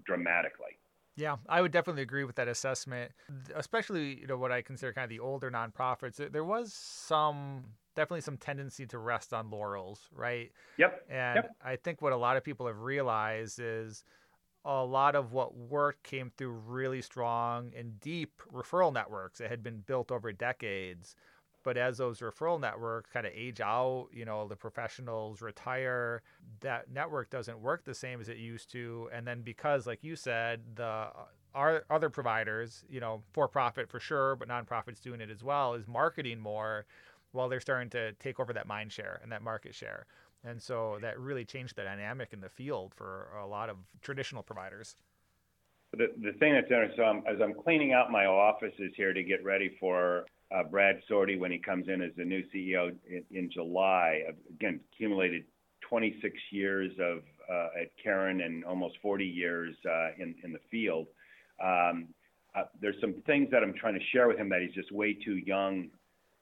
[0.08, 0.80] dramatically.
[1.16, 3.12] Yeah, I would definitely agree with that assessment,
[3.56, 6.18] especially you know what I consider kind of the older nonprofits.
[6.32, 7.64] There was some
[7.96, 10.52] definitely some tendency to rest on laurels, right?
[10.78, 11.06] Yep.
[11.10, 11.56] And yep.
[11.64, 14.04] I think what a lot of people have realized is
[14.66, 19.64] a lot of what worked came through really strong and deep referral networks that had
[19.64, 21.16] been built over decades.
[21.66, 26.22] But as those referral networks kind of age out, you know, the professionals retire,
[26.62, 29.10] that network doesn't work the same as it used to.
[29.12, 31.10] And then because, like you said, the uh,
[31.56, 35.74] our other providers, you know, for profit for sure, but nonprofits doing it as well,
[35.74, 36.86] is marketing more
[37.32, 40.06] while they're starting to take over that mind share and that market share.
[40.44, 44.44] And so that really changed the dynamic in the field for a lot of traditional
[44.44, 44.98] providers.
[45.94, 49.24] The, the thing that's interesting, so I'm, as I'm cleaning out my offices here to
[49.24, 53.24] get ready for uh, Brad Sorte when he comes in as the new CEO in,
[53.32, 55.44] in July, again, accumulated
[55.90, 61.08] 26 years of uh, at Caron and almost 40 years uh, in, in the field.
[61.64, 62.08] Um,
[62.56, 65.14] uh, there's some things that I'm trying to share with him that he's just way
[65.14, 65.90] too young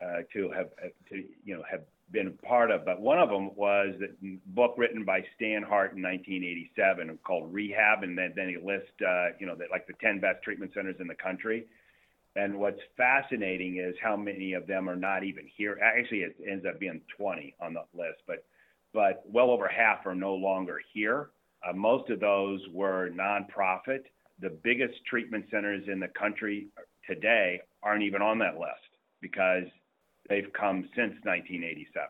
[0.02, 2.86] uh, to have uh, to you know have been a part of.
[2.86, 8.04] But one of them was a book written by Stan Hart in 1987 called Rehab,
[8.04, 8.92] and then then he lists
[9.40, 11.66] you know the, like the 10 best treatment centers in the country.
[12.36, 15.78] And what's fascinating is how many of them are not even here.
[15.82, 18.46] Actually, it ends up being 20 on the list, but
[18.94, 21.32] but well over half are no longer here.
[21.68, 24.04] Uh, most of those were nonprofit.
[24.40, 26.68] The biggest treatment centers in the country
[27.08, 28.82] today aren't even on that list
[29.22, 29.64] because
[30.30, 32.10] they've come since 1987.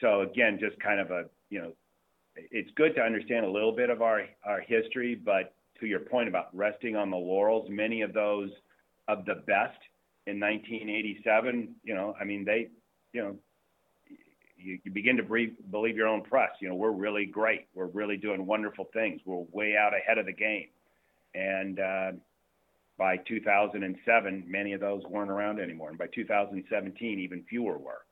[0.00, 1.72] So again, just kind of a, you know,
[2.36, 6.28] it's good to understand a little bit of our, our history, but to your point
[6.28, 8.50] about resting on the laurels, many of those
[9.08, 9.78] of the best
[10.26, 12.68] in 1987, you know, I mean, they,
[13.12, 13.36] you know,
[14.58, 16.50] you, you begin to breathe, believe your own press.
[16.60, 17.66] You know, we're really great.
[17.74, 19.20] We're really doing wonderful things.
[19.24, 20.68] We're way out ahead of the game.
[21.34, 22.12] And, uh,
[22.98, 25.88] by 2007, many of those weren't around anymore.
[25.88, 28.02] And by 2017, even fewer were.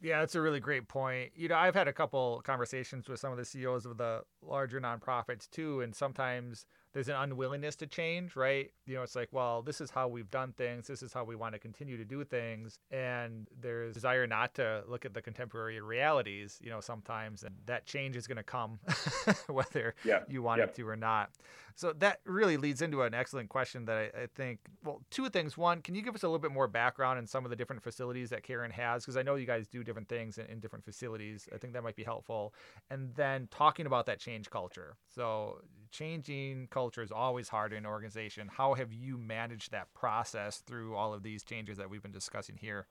[0.00, 1.32] Yeah, that's a really great point.
[1.34, 4.80] You know, I've had a couple conversations with some of the CEOs of the larger
[4.80, 6.66] nonprofits too, and sometimes
[6.98, 8.72] there's an unwillingness to change, right?
[8.84, 10.88] You know, it's like, well, this is how we've done things.
[10.88, 12.80] This is how we want to continue to do things.
[12.90, 17.44] And there's desire not to look at the contemporary realities, you know, sometimes.
[17.44, 18.80] And that change is going to come
[19.46, 20.24] whether yeah.
[20.28, 20.64] you want yeah.
[20.64, 21.30] it to or not.
[21.78, 25.56] So that really leads into an excellent question that I, I, think, well, two things.
[25.56, 27.84] One, can you give us a little bit more background in some of the different
[27.84, 29.04] facilities that Caron has?
[29.04, 31.48] Because I know you guys do different things in, in different facilities.
[31.54, 32.52] I think that might be helpful.
[32.90, 34.96] And then talking about that change culture.
[35.14, 35.60] So
[35.92, 38.50] changing culture is always hard in an organization.
[38.52, 42.56] How have you managed that process through all of these changes that we've been discussing
[42.56, 42.88] here?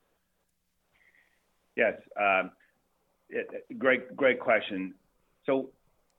[1.76, 2.52] Yes, um,
[3.28, 4.94] it, great, great question.
[5.46, 5.72] So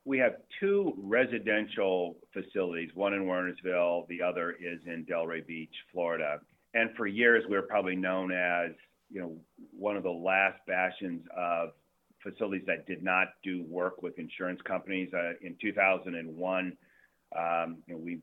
[0.09, 6.41] we have two residential facilities, one in Wernersville, the other is in Delray Beach, Florida.
[6.73, 8.71] And for years, we were probably known as,
[9.11, 9.37] you know,
[9.79, 11.73] one of the last bastions of
[12.23, 15.11] facilities that did not do work with insurance companies.
[15.13, 16.77] Uh, in 2001,
[17.37, 18.19] um, you know, we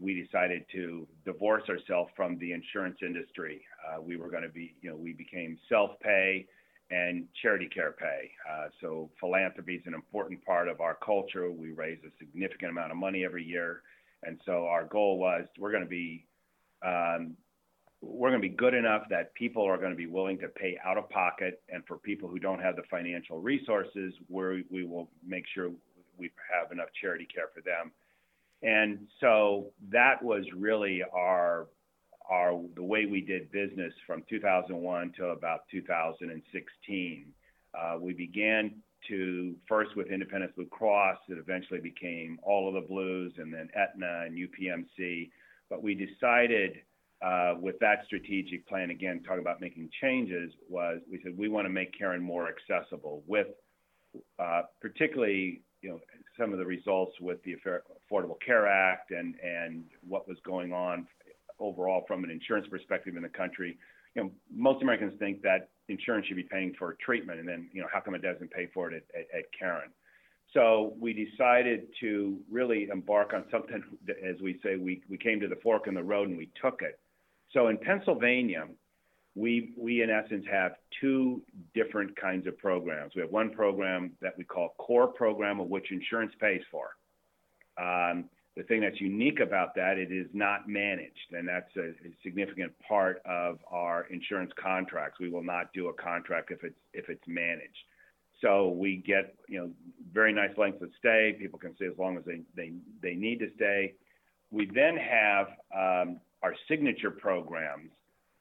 [0.00, 3.60] we decided to divorce ourselves from the insurance industry.
[3.86, 6.46] Uh, we were going to be, you know, we became self-pay,
[6.90, 8.30] and charity care pay.
[8.50, 11.50] Uh, so philanthropy is an important part of our culture.
[11.50, 13.82] We raise a significant amount of money every year,
[14.22, 16.26] and so our goal was we're going to be
[16.84, 17.36] um,
[18.02, 20.78] we're going to be good enough that people are going to be willing to pay
[20.84, 25.10] out of pocket, and for people who don't have the financial resources, we we will
[25.26, 25.70] make sure
[26.18, 27.90] we have enough charity care for them.
[28.62, 31.66] And so that was really our
[32.30, 37.26] our the way we did business from 2001 to about 2016.
[37.78, 38.74] Uh, we began
[39.08, 41.18] to first with Independence Blue Cross.
[41.28, 45.30] It eventually became all of the Blues, and then Aetna and UPMC.
[45.68, 46.78] But we decided
[47.22, 51.66] uh, with that strategic plan, again, talking about making changes, was we said we want
[51.66, 53.48] to make Caron more accessible with
[54.38, 56.00] uh, particularly you know
[56.38, 57.54] some of the results with the
[58.10, 61.06] Affordable Care Act and and what was going on
[61.58, 63.78] overall from an insurance perspective in the country.
[64.14, 67.82] You know, most Americans think that insurance should be paying for treatment, and then you
[67.82, 69.90] know how come it doesn't pay for it at, at, at Caron?
[70.54, 73.82] So we decided to really embark on something,
[74.24, 76.82] as we say, we, we came to the fork in the road and we took
[76.82, 76.98] it.
[77.52, 78.66] So in Pennsylvania,
[79.34, 81.42] we, we in essence have two
[81.74, 83.14] different kinds of programs.
[83.14, 86.96] We have one program that we call core program, of which insurance pays for.
[87.78, 92.16] Um, the thing that's unique about that, it is not managed, and that's a, a,
[92.22, 95.20] significant part of our insurance contracts.
[95.20, 97.76] We will not do a contract if it's if it's managed.
[98.40, 99.70] So we get you know
[100.12, 101.36] very nice length of stay.
[101.38, 103.94] People can stay as long as they they, they need to stay.
[104.50, 107.90] We then have um, our signature programs,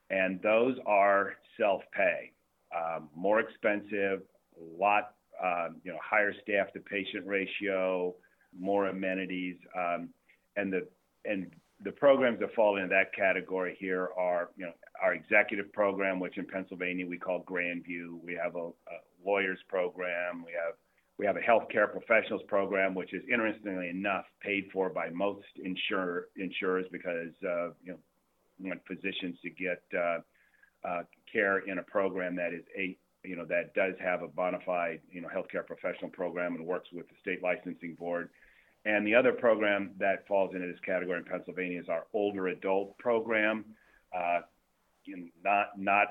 [0.09, 2.31] and those are self-pay,
[2.73, 4.21] um, more expensive,
[4.57, 5.11] a lot
[5.43, 8.15] um, you know higher staff to patient ratio,
[8.59, 10.09] more amenities, um,
[10.55, 10.87] and the
[11.25, 11.51] and
[11.83, 16.37] the programs that fall into that category here are you know our executive program, which
[16.37, 18.21] in Pennsylvania we call Grandview.
[18.23, 20.43] We have a, a lawyers program.
[20.45, 20.75] We have
[21.17, 26.27] we have a healthcare professionals program, which is interestingly enough paid for by most insure,
[26.35, 27.97] insurers because uh, you know
[28.59, 30.19] want physicians to get uh,
[30.87, 34.59] uh, care in a program that is a you know that does have a bona
[34.65, 38.29] fide you know healthcare professional program and works with the state licensing board.
[38.85, 42.95] And the other program that falls into this category in Pennsylvania is our older adult
[42.99, 43.65] program,
[44.15, 44.41] uh,
[45.43, 46.07] not not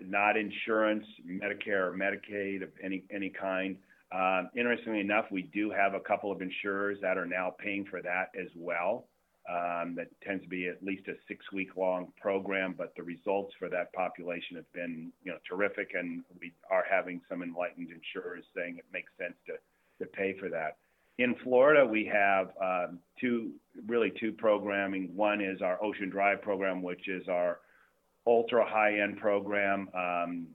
[0.00, 3.76] not insurance, Medicare or Medicaid of any any kind.
[4.12, 8.00] Um, interestingly enough, we do have a couple of insurers that are now paying for
[8.02, 9.08] that as well.
[9.46, 13.92] Um, that tends to be at least a six-week-long program, but the results for that
[13.92, 18.86] population have been, you know, terrific, and we are having some enlightened insurers saying it
[18.90, 19.52] makes sense to
[19.98, 20.78] to pay for that.
[21.18, 23.52] In Florida, we have um, two,
[23.86, 25.14] really two programming.
[25.14, 27.60] One is our Ocean Drive program, which is our
[28.26, 29.88] ultra high-end program.
[29.94, 30.46] Um,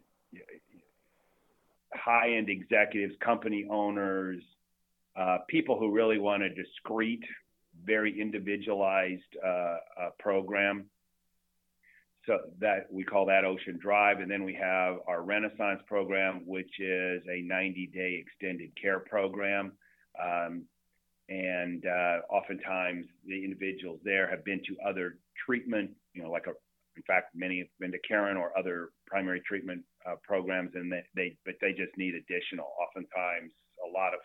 [1.93, 4.41] high-end executives, company owners,
[5.15, 7.23] uh, people who really want a discreet,
[7.85, 9.77] very individualized uh, uh,
[10.19, 10.85] program.
[12.25, 16.79] So that we call that Ocean Drive, and then we have our Renaissance program, which
[16.79, 19.71] is a 90-day extended care program.
[20.21, 20.65] Um,
[21.29, 26.53] and uh, oftentimes the individuals there have been to other treatment, you know, like a
[26.99, 31.01] in fact, many have been to Caron or other primary treatment uh, programs, and they,
[31.15, 32.67] they, but they just need additional.
[32.77, 33.53] Oftentimes,
[33.87, 34.19] a lot of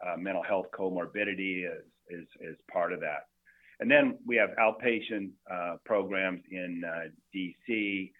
[0.00, 3.26] uh, mental health comorbidity is, is, is part of that.
[3.80, 8.10] And then we have outpatient uh, programs in uh, DC,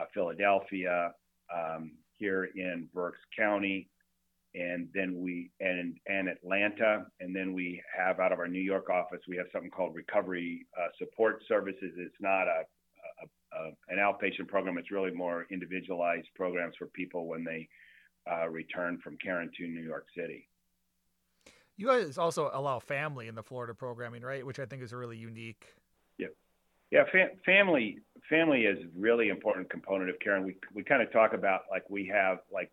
[0.00, 1.12] uh, Philadelphia,
[1.54, 3.88] um, here in Berks County,
[4.54, 8.90] and then we and and Atlanta, and then we have out of our New York
[8.90, 11.92] office we have something called Recovery uh, Support Services.
[11.96, 12.62] It's not a
[13.54, 14.78] uh, an outpatient program.
[14.78, 17.68] It's really more individualized programs for people when they
[18.30, 20.48] uh, return from Caron to New York City.
[21.76, 24.44] You guys also allow family in the Florida programming, right?
[24.44, 25.64] Which I think is a really unique.
[26.18, 26.28] Yeah,
[26.90, 27.04] yeah.
[27.10, 30.44] Fa- family family is really important component of Caron.
[30.44, 32.70] We we kind of talk about like we have like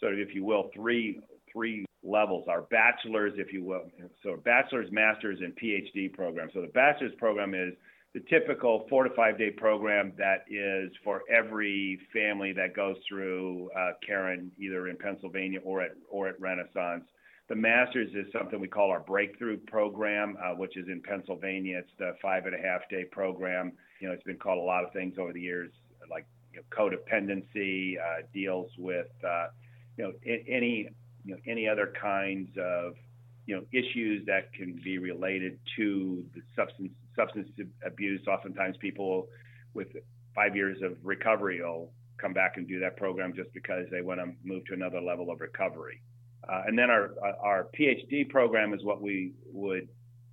[0.00, 1.20] sort of if you will three
[1.52, 2.46] three levels.
[2.48, 3.82] Our bachelor's, if you will,
[4.22, 6.48] so bachelor's, master's, and PhD program.
[6.52, 7.74] So the bachelor's program is
[8.14, 13.70] the typical four to five day program that is for every family that goes through
[13.76, 17.04] uh, Caron, either in Pennsylvania or at or at Renaissance.
[17.48, 21.78] The Masters is something we call our Breakthrough program, uh, which is in Pennsylvania.
[21.78, 23.72] It's the five and a half day program.
[24.00, 25.70] You know, it's been called a lot of things over the years,
[26.10, 29.48] like you know, codependency, uh, deals with uh,
[29.96, 30.88] you know any
[31.24, 32.94] you know any other kinds of
[33.46, 37.48] you know issues that can be related to the substance substance
[37.84, 38.26] abuse.
[38.28, 39.28] Oftentimes, people
[39.74, 39.88] with
[40.34, 44.20] five years of recovery will come back and do that program just because they want
[44.20, 46.00] to move to another level of recovery.
[46.48, 47.10] Uh, and then our
[47.42, 49.88] our PhD program is what we would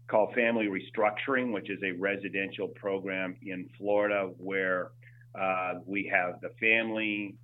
[0.10, 4.92] call family restructuring, which is a residential program in Florida where
[5.40, 7.36] uh, we have the family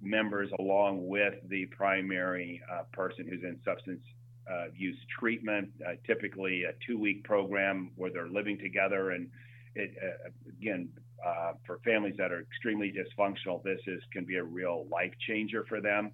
[0.00, 4.00] members along with the primary uh, person who's in substance
[4.50, 9.10] uh, use treatment, uh, typically a two week program where they're living together.
[9.10, 9.28] And
[9.74, 10.88] it, uh, again,
[11.66, 15.80] for families that are extremely dysfunctional, this is can be a real life changer for
[15.80, 16.10] them.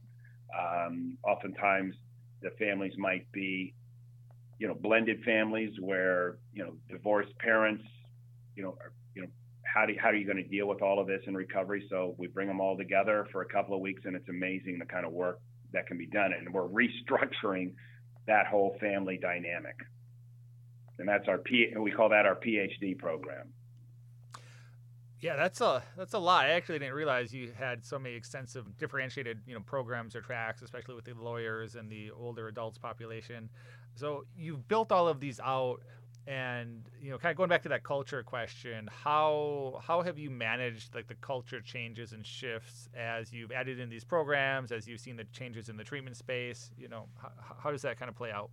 [0.58, 1.94] Um, oftentimes,
[2.42, 3.74] the families might be,
[4.58, 7.84] you know, blended families where you know divorced parents,
[8.56, 9.28] you know, are, you know,
[9.62, 11.86] how do how are you going to deal with all of this in recovery?
[11.90, 14.86] So we bring them all together for a couple of weeks, and it's amazing the
[14.86, 15.40] kind of work
[15.72, 16.32] that can be done.
[16.32, 17.72] And we're restructuring
[18.26, 19.76] that whole family dynamic,
[20.98, 21.72] and that's our P.
[21.78, 23.52] We call that our PhD program.
[25.20, 26.46] Yeah, that's a that's a lot.
[26.46, 30.62] I actually didn't realize you had so many extensive differentiated, you know, programs or tracks,
[30.62, 33.50] especially with the lawyers and the older adults population.
[33.94, 35.82] So you've built all of these out
[36.26, 40.28] and you know kind of going back to that culture question how how have you
[40.28, 45.00] managed like the culture changes and shifts as you've added in these programs as you've
[45.00, 47.30] seen the changes in the treatment space you know how,
[47.62, 48.50] how does that kind of play out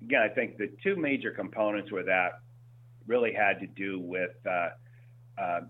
[0.00, 2.40] Yeah, i think the two major components were that
[3.06, 4.70] really had to do with uh,
[5.40, 5.60] uh,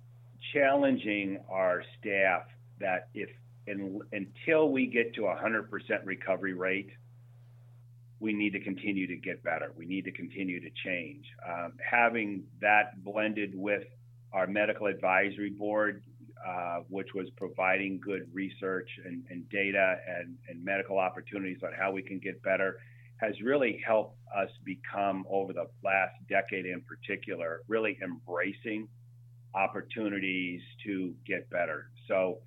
[0.53, 2.43] challenging our staff
[2.81, 3.29] that if
[3.67, 5.69] in, until we get to a 100%
[6.05, 6.91] recovery rate
[8.25, 9.73] we need to continue to get better.
[9.77, 11.27] We need to continue to change.
[11.47, 13.85] Um, having that blended with
[14.33, 16.03] our medical advisory board,
[16.47, 21.93] uh, which was providing good research and, and data and, and, medical opportunities on how
[21.93, 22.79] we can get better,
[23.19, 28.89] has really helped us become, over the last decade in particular, really embracing
[29.55, 31.91] opportunities to get better.
[32.09, 32.39] So,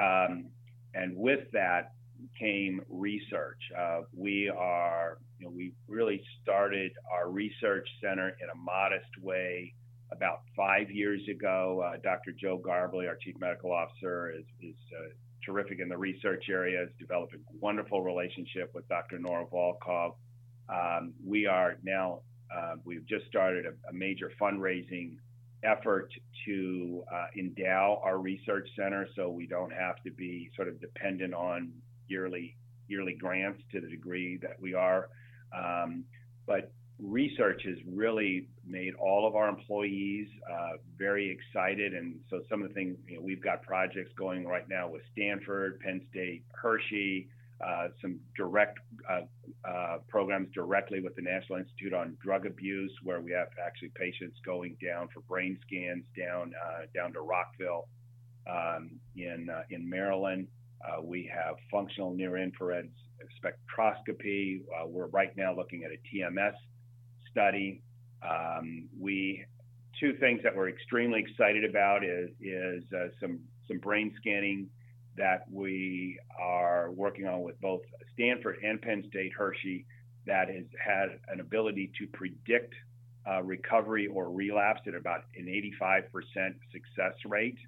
[0.00, 0.46] um,
[0.94, 1.92] and with that,
[2.38, 3.58] came research.
[3.76, 9.74] Uh, we are, you know, we really started our research center in a modest way
[10.12, 11.82] about five years ago.
[11.84, 12.32] Uh, Dr.
[12.32, 15.08] Joe Garbely, our chief medical officer, is, is uh,
[15.44, 19.18] terrific in the research area, has developed a wonderful relationship with Dr.
[19.18, 20.14] Nora Volkow.
[20.68, 22.20] Um, we are now,
[22.54, 25.16] uh, we've just started a, a major fundraising
[25.64, 26.12] effort
[26.46, 31.34] to uh, endow our research center so we don't have to be sort of dependent
[31.34, 31.72] on
[32.08, 32.56] yearly
[32.88, 35.08] yearly grants to the degree that we are.
[35.56, 36.04] Um,
[36.46, 41.94] but research has really made all of our employees uh, very excited.
[41.94, 45.02] And so some of the things, you know, we've got projects going right now with
[45.12, 47.28] Stanford, Penn State, Hershey,
[47.66, 49.20] uh, some direct uh,
[49.68, 54.36] uh programs directly with the National Institute on Drug Abuse, where we have actually patients
[54.44, 57.88] going down for brain scans down uh, down to Rockville
[58.50, 60.48] um, in in Maryland.
[61.02, 62.88] We have functional near infrared
[63.40, 64.62] spectroscopy.
[64.86, 66.54] We're right now looking at a TMS
[67.30, 67.82] study.
[68.22, 69.44] Um, we
[69.98, 74.68] two things that we're extremely excited about is, is uh, some some brain scanning
[75.16, 77.82] that we are working on with both
[78.14, 79.86] Stanford and Penn State Hershey
[80.26, 82.74] that has had an ability to predict
[83.28, 85.46] uh, recovery or relapse at about an
[85.82, 87.58] 85% success rate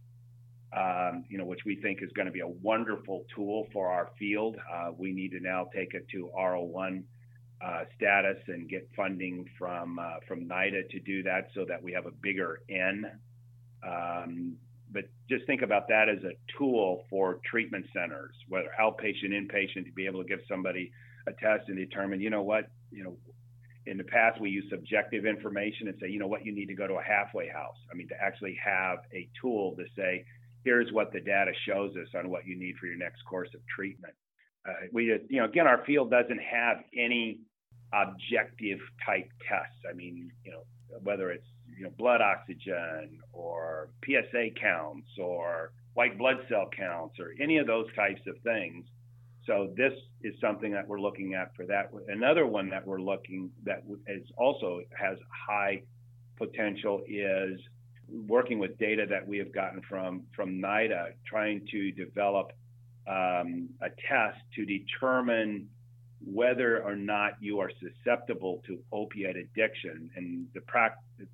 [0.77, 4.11] um, you know, which we think is going to be a wonderful tool for our
[4.19, 4.57] field.
[4.73, 7.03] Uh, we need to now take it to R01
[7.65, 11.93] uh, status and get funding from uh, from NIDA to do that, so that we
[11.93, 13.07] have a bigger N.
[13.87, 14.57] Um,
[14.95, 19.93] but just think about that as a tool for treatment centers, whether outpatient, inpatient, to
[19.93, 20.93] be able to give somebody
[21.27, 23.17] a test and determine, you know what, you know,
[23.87, 26.75] in the past we use subjective information and say, you know what, you need to
[26.75, 27.77] go to a halfway house.
[27.93, 30.25] I mean, to actually have a tool to say,
[30.65, 33.61] here's what the data shows us on what you need for your next course of
[33.67, 34.15] treatment.
[34.67, 37.41] Uh, we, you know, again, our field doesn't have any
[37.93, 39.77] objective type tests.
[39.91, 40.63] I mean, you know,
[41.03, 41.45] whether it's
[41.77, 47.67] you know blood oxygen or PSA counts or white blood cell counts or any of
[47.67, 48.85] those types of things.
[49.47, 51.91] So this is something that we're looking at for that.
[52.09, 55.83] Another one that we're looking that is also has high
[56.37, 57.61] potential is
[58.27, 62.53] working with data that we have gotten from from NIDA, trying to develop
[63.07, 65.69] um, a test to determine
[66.27, 70.11] whether or not you are susceptible to opiate addiction.
[70.17, 70.61] And the,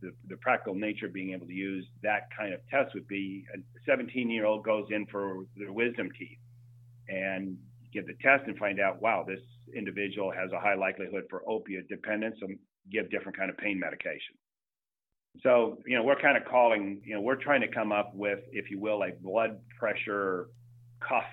[0.01, 3.45] the, the, practical nature of being able to use that kind of test would be
[3.55, 6.38] a 17 year old goes in for their wisdom teeth
[7.09, 7.57] and
[7.93, 9.41] give the test and find out, wow, this
[9.74, 12.59] individual has a high likelihood for opiate dependence and
[12.91, 14.34] give different kind of pain medication.
[15.43, 18.41] So, you know, we're kind of calling, you know, we're trying to come up with,
[18.53, 20.49] if you will, a blood pressure
[21.01, 21.24] cuff,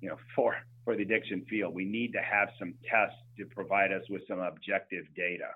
[0.00, 0.56] you know, for
[0.88, 1.74] for the addiction field.
[1.74, 5.50] We need to have some tests to provide us with some objective data.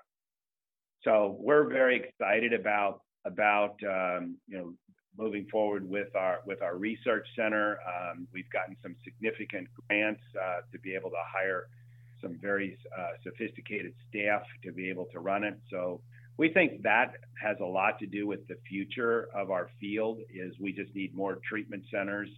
[1.03, 4.73] So we're very excited about about um, you know
[5.17, 7.79] moving forward with our with our research center.
[7.81, 11.65] Um, we've gotten some significant grants uh, to be able to hire
[12.21, 15.59] some very uh, sophisticated staff to be able to run it.
[15.71, 15.99] So
[16.37, 20.19] we think that has a lot to do with the future of our field.
[20.31, 22.29] Is we just need more treatment centers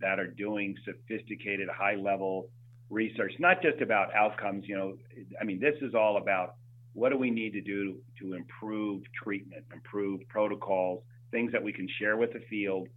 [0.00, 2.48] that are doing sophisticated, high level
[2.90, 4.64] research, not just about outcomes.
[4.66, 4.94] You know,
[5.40, 6.54] I mean, this is all about
[6.94, 11.88] what do we need to do to improve treatment, improve protocols, things that we can
[11.98, 12.88] share with the field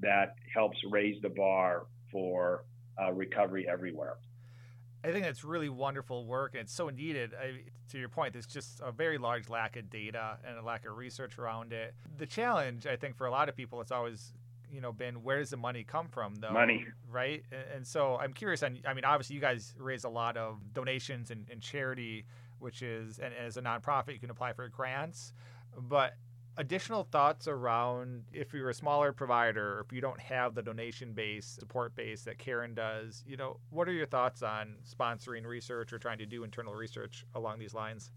[0.00, 2.64] that helps raise the bar for
[3.00, 4.16] uh, recovery everywhere.
[5.04, 7.32] I think that's really wonderful work, and it's so needed.
[7.40, 10.84] I, to your point, there's just a very large lack of data and a lack
[10.86, 11.94] of research around it.
[12.18, 14.32] The challenge, I think, for a lot of people, it's always
[14.72, 18.16] you know been where does the money come from though money right and, and so
[18.16, 21.60] i'm curious on i mean obviously you guys raise a lot of donations and, and
[21.60, 22.24] charity
[22.58, 25.32] which is and as a nonprofit you can apply for grants
[25.76, 26.14] but
[26.58, 31.46] additional thoughts around if you're a smaller provider, if you don't have the donation base,
[31.46, 35.98] support base that Caron does, you know, what are your thoughts on sponsoring research or
[35.98, 38.10] trying to do internal research along these lines?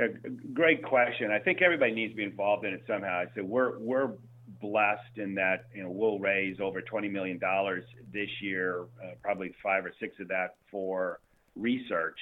[0.00, 0.08] A
[0.52, 1.30] great question.
[1.30, 3.20] I think everybody needs to be involved in it somehow.
[3.20, 4.12] I said we're we're
[4.62, 9.52] blessed in that you know we'll raise over twenty million dollars this year, uh, probably
[9.62, 11.20] five or six of that for
[11.54, 12.18] research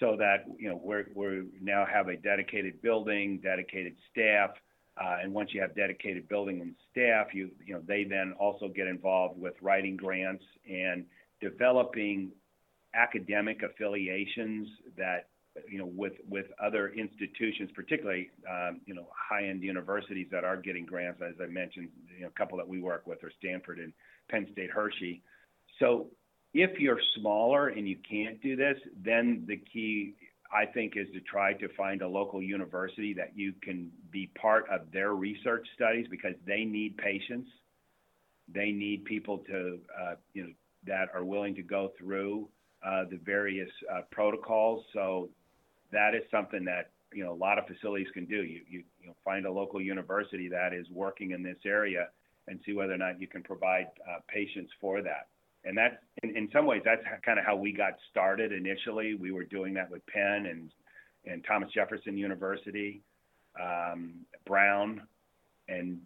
[0.00, 4.50] so that you know we're we now have a dedicated building, dedicated staff,
[5.00, 8.68] uh, and once you have dedicated building and staff, you you know they then also
[8.68, 11.04] get involved with writing grants and
[11.40, 12.30] developing
[12.94, 15.27] academic affiliations that
[15.68, 20.84] you know with with other institutions, particularly um, you know high-end universities that are getting
[20.84, 21.20] grants.
[21.22, 23.92] As I mentioned, you know, a couple that we work with are Stanford and
[24.30, 25.22] Penn State Hershey.
[25.78, 26.08] So
[26.54, 30.14] if you're smaller and you can't do this, then the key,
[30.52, 34.66] I think, is to try to find a local university that you can be part
[34.70, 37.48] of their research studies because they need patients.
[38.52, 40.48] They need people to, uh, you know,
[40.86, 42.48] that are willing to go through
[42.84, 44.84] uh, the various uh, protocols.
[44.92, 45.28] So
[45.92, 48.42] that is something that you know a lot of facilities can do.
[48.44, 52.08] You, you you know find a local university that is working in this area
[52.46, 55.28] and see whether or not you can provide uh, patients for that
[55.64, 59.14] and that's in, in some ways that's kind of how we got started initially.
[59.14, 60.70] We were doing that with Penn and
[61.26, 63.02] and Thomas Jefferson University,
[63.60, 65.02] um, Brown,
[65.68, 65.98] and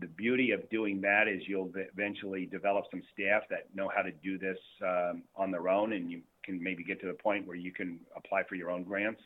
[0.00, 4.12] the beauty of doing that is you'll eventually develop some staff that know how to
[4.12, 7.56] do this um, on their own, and you can maybe get to the point where
[7.56, 9.20] you can apply for your own grants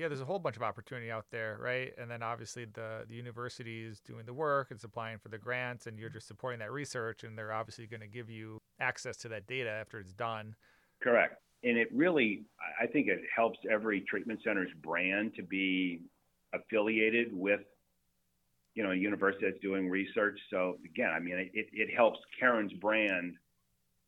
[0.00, 1.92] yeah, there's a whole bunch of opportunity out there, right?
[1.98, 5.86] And then obviously the the university is doing the work, it's applying for the grants,
[5.86, 9.28] and you're just supporting that research, and they're obviously going to give you access to
[9.28, 10.54] that data after it's done.
[11.02, 11.42] Correct.
[11.64, 12.44] And it really,
[12.80, 16.00] I think it helps every treatment center's brand to be
[16.54, 17.60] affiliated with,
[18.74, 20.38] you know, a university that's doing research.
[20.50, 23.34] So again, I mean, it, it helps Caron's brand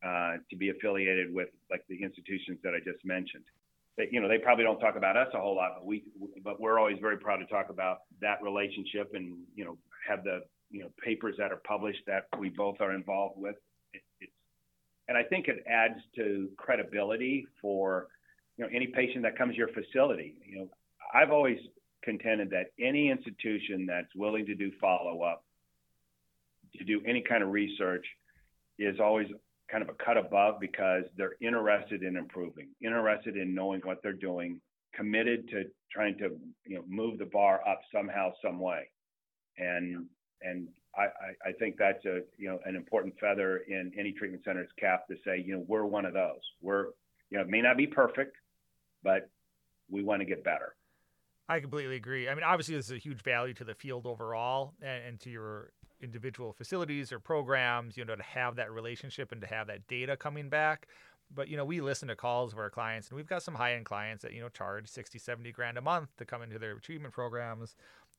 [0.04, 3.44] uh, to be affiliated with like the institutions that I just mentioned
[3.96, 6.04] they, you know, they probably don't talk about us a whole lot, but we,
[6.42, 9.76] but we're always very proud to talk about that relationship and, you know,
[10.08, 10.40] have the,
[10.70, 13.56] you know, papers that are published that we both are involved with.
[13.92, 14.32] It, it's,
[15.08, 18.08] and I think it adds to credibility for,
[18.56, 20.36] you know, any patient that comes to your facility.
[20.46, 20.68] You know,
[21.12, 21.58] I've always
[22.02, 25.44] contended that any institution that's willing to do follow up,
[26.78, 28.06] to do any kind of research,
[28.78, 29.26] is always
[29.72, 34.12] kind of a cut above because they're interested in improving, interested in knowing what they're
[34.12, 34.60] doing,
[34.94, 38.88] committed to trying to you know move the bar up somehow, some way,
[39.56, 40.06] and
[40.42, 41.04] and I,
[41.48, 45.16] I think that's a you know an important feather in any treatment center's cap to
[45.24, 46.42] say you know we're one of those.
[46.60, 46.88] We're
[47.30, 48.36] you know it may not be perfect,
[49.02, 49.30] but
[49.90, 50.76] we want to get better.
[51.48, 52.28] I completely agree.
[52.28, 55.72] I mean, obviously, there's a huge value to the field overall and, and to your
[56.02, 60.16] individual facilities or programs, you know, to have that relationship and to have that data
[60.16, 60.86] coming back.
[61.34, 63.74] But, you know, we listen to calls of our clients and we've got some high
[63.74, 66.74] end clients that, you know, charge 60, 70 grand a month to come into their
[66.78, 67.74] treatment programs.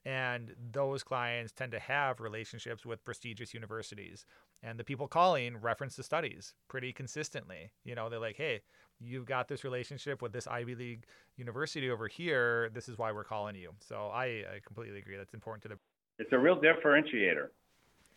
[0.06, 4.26] And those clients tend to have relationships with prestigious universities.
[4.62, 7.72] And the people calling reference the studies pretty consistently.
[7.86, 8.62] You know, they're like, hey,
[9.00, 11.06] you've got this relationship with this Ivy League
[11.38, 12.70] university over here.
[12.74, 13.72] This is why we're calling you.
[13.80, 15.16] So I, I completely agree.
[15.16, 15.80] That's important to the.
[16.20, 17.48] It's a real differentiator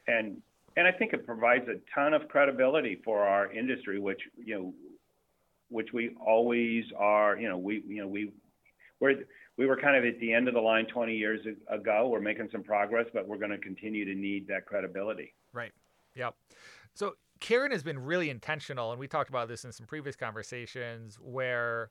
[0.09, 0.41] and
[0.77, 4.75] and I think it provides a ton of credibility for our industry, which you know,
[5.71, 7.39] which we always are.
[7.39, 8.33] You know, we you know we
[9.01, 9.25] we're
[9.57, 12.09] we were kind of at the end of the line 20 years ago.
[12.09, 15.33] We're making some progress, but we're going to continue to need that credibility.
[15.53, 15.73] Right.
[16.15, 16.35] Yep.
[16.95, 21.19] So Caron has been really intentional, and we talked about this in some previous conversations
[21.21, 21.91] where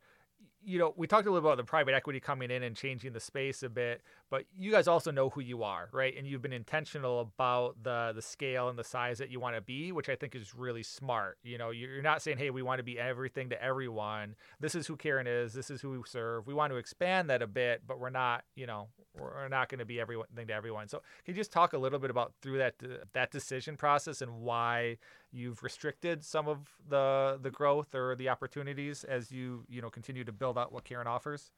[0.65, 3.19] you know, we talked a little about the private equity coming in and changing the
[3.19, 4.01] space a bit,
[4.31, 6.15] but you guys also know who you are, right?
[6.17, 9.61] And you've been intentional about the the scale and the size that you want to
[9.61, 11.37] be, which I think is really smart.
[11.43, 14.35] You know, you're not saying, "Hey, we want to be everything to everyone.
[14.59, 15.53] This is who Caron is.
[15.53, 16.47] This is who we serve.
[16.47, 19.79] We want to expand that a bit, but we're not, you know, we're not going
[19.79, 22.57] to be everything to everyone." So, can you just talk a little bit about through
[22.57, 22.75] that
[23.13, 24.97] that decision process and why
[25.35, 26.59] you've restricted some of
[26.89, 30.83] the the growth or the opportunities as you you know continue to build out what
[30.83, 31.51] Caron offers?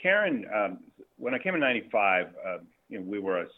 [0.00, 0.78] Caron, um,
[1.16, 2.58] when I came in '95, uh,
[2.88, 3.50] you know, we were a s-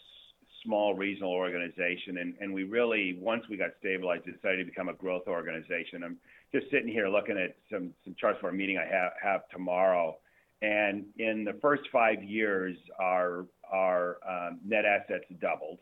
[0.64, 4.94] small regional organization, and, and we really once we got stabilized, decided to become a
[4.94, 6.02] growth organization.
[6.02, 6.16] I'm
[6.52, 10.16] just sitting here looking at some some charts for a meeting I have have tomorrow,
[10.62, 15.78] and in the first five years, our our um, net assets doubled.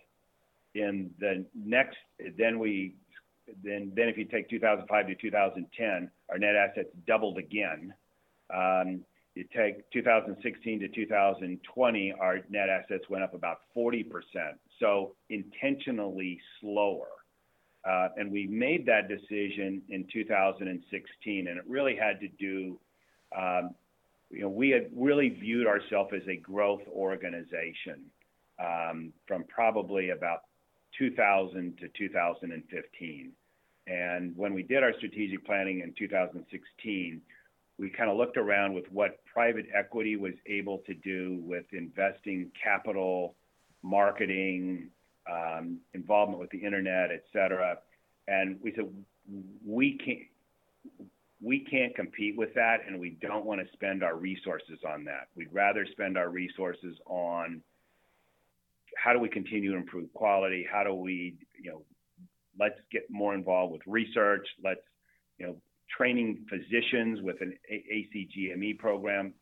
[0.75, 1.99] In the next,
[2.39, 2.97] then we
[3.63, 7.93] then then if you take 2005 to 2010, our net assets doubled again.
[8.55, 9.01] Um,
[9.35, 14.05] you take 2016 to 2020, our net assets went up about 40%.
[14.79, 17.09] So intentionally slower.
[17.85, 22.79] Uh, and we made that decision in 2016, and it really had to do,
[23.37, 23.75] um,
[24.31, 28.05] you know, we had really viewed ourselves as a growth organization
[28.63, 30.43] um, from probably about
[30.99, 33.33] 2000 to 2015.
[33.89, 37.21] And when we did our strategic planning in 2016,
[37.83, 42.49] we kind of looked around with what private equity was able to do with investing
[42.63, 43.35] capital,
[43.83, 44.89] marketing,
[45.29, 47.77] um, involvement with the internet, et cetera.
[48.29, 48.89] And we said,
[49.67, 50.21] we can't,
[51.41, 55.27] we can't compete with that, and we don't want to spend our resources on that.
[55.35, 57.63] We'd rather spend our resources on
[58.97, 60.65] how do we continue to improve quality?
[60.71, 61.83] How do we, you know,
[62.61, 64.47] let's get more involved with research.
[64.63, 64.83] Let's,
[65.39, 65.57] you know,
[65.97, 69.35] training physicians with an ACGME program.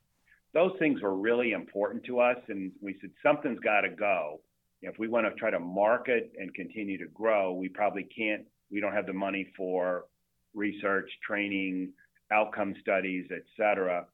[0.53, 4.41] Those things were really important to us, and we said something's got to go.
[4.83, 8.43] If we want to try to market and continue to grow, we probably can't.
[8.71, 10.07] We don't have the money for
[10.55, 11.93] research, training,
[12.33, 14.07] outcome studies, et cetera.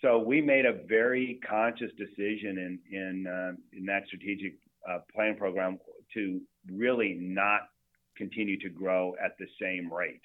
[0.00, 4.54] So we made a very conscious decision in in uh, in that strategic
[4.88, 5.78] uh, plan program
[6.12, 7.62] to really not
[8.16, 10.20] continue to grow at the same rate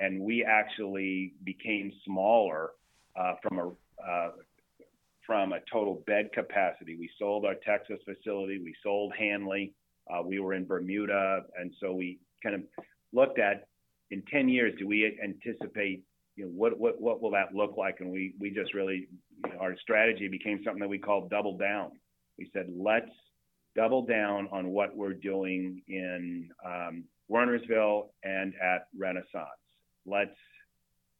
[0.00, 2.70] and we actually became smaller
[3.16, 3.68] uh, from a
[4.02, 4.30] uh,
[5.26, 6.96] from a total bed capacity.
[6.96, 9.72] We sold our Texas facility, we sold Hanley,
[10.10, 12.62] uh, we were in Bermuda, and so we kind of
[13.12, 13.68] looked at
[14.10, 16.02] in 10 years, do we anticipate
[16.36, 17.96] you know what what what will that look like?
[18.00, 19.08] And we we just really
[19.44, 21.92] you know, our strategy became something that we called double down.
[22.38, 23.10] We said let's
[23.76, 29.60] double down on what we're doing in um, Wernersville and at Renaissance
[30.06, 30.36] let's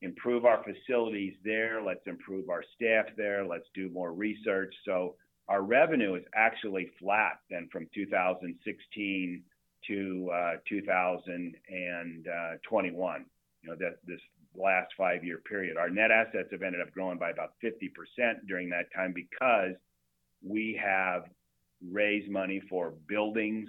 [0.02, 1.80] improve our facilities there.
[1.82, 3.46] Let's improve our staff there.
[3.46, 4.74] Let's do more research.
[4.84, 5.14] So
[5.48, 9.42] our revenue is actually flat then from 2016
[9.88, 13.24] to uh, 2021.
[13.62, 14.20] You know, that this
[14.56, 17.90] last five-year period, our net assets have ended up growing by about 50%
[18.48, 19.74] during that time because
[20.42, 21.24] we have
[21.90, 23.68] raised money for buildings,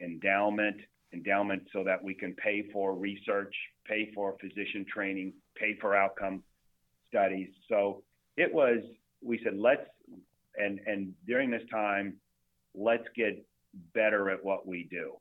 [0.00, 0.76] endowment,
[1.12, 3.54] endowment so that we can pay for research,
[3.86, 6.42] pay for physician training, pay for outcome
[7.08, 7.48] studies.
[7.68, 8.02] So
[8.36, 8.78] it was,
[9.22, 9.82] we said, let's,
[10.56, 12.14] and, and during this time,
[12.74, 13.44] let's get
[13.94, 15.12] better at what we do.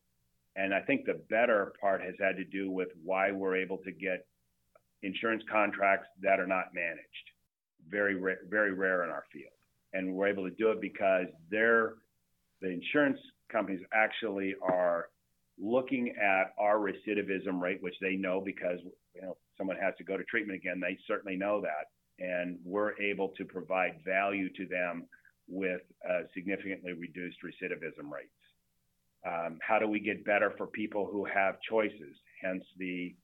[0.56, 3.92] And I think the better part has had to do with why we're able to
[3.92, 4.26] get
[5.04, 7.32] insurance contracts that are not managed.
[7.90, 9.52] Very, rare, very rare in our field.
[9.94, 11.94] And we're able to do it because they're,
[12.62, 13.20] the insurance
[13.52, 15.10] companies actually are
[15.60, 18.80] looking at our recidivism rate, which they know because
[19.14, 21.90] you know someone has to go to treatment again, they certainly know that,
[22.24, 25.06] and we're able to provide value to them
[25.48, 28.30] with uh, significantly reduced recidivism rates.
[29.26, 32.16] Um, how do we get better for people who have choices?
[32.42, 33.16] Hence the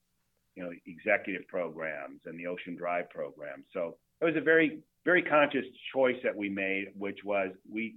[0.56, 3.64] you know executive programs and the Ocean Drive program.
[3.74, 7.96] So it was a very very conscious choice that we made, which was we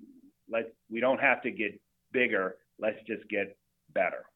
[0.50, 1.80] let we don't have to get
[2.12, 2.56] bigger.
[2.78, 3.56] Let's just get
[3.94, 4.26] better.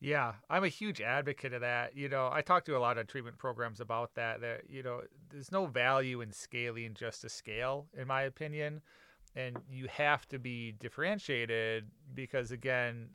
[0.00, 1.96] Yeah, I'm a huge advocate of that.
[1.96, 4.40] You know, I talk to a lot of treatment programs about that.
[4.42, 8.82] That you know, there's no value in scaling just to scale, in my opinion,
[9.34, 13.08] and you have to be differentiated because again,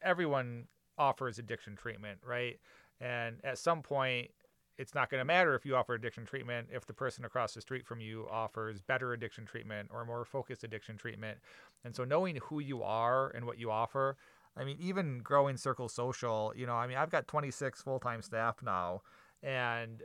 [0.00, 2.58] everyone offers addiction treatment, right?
[3.00, 4.30] And at some point,
[4.78, 7.60] it's not going to matter if you offer addiction treatment if the person across the
[7.60, 11.38] street from you offers better addiction treatment or more focused addiction treatment.
[11.84, 14.16] And so, knowing who you are and what you offer
[14.58, 18.22] I mean, even growing Circle Social, you know, I mean, I've got 26 full time
[18.22, 19.02] staff now,
[19.42, 20.02] and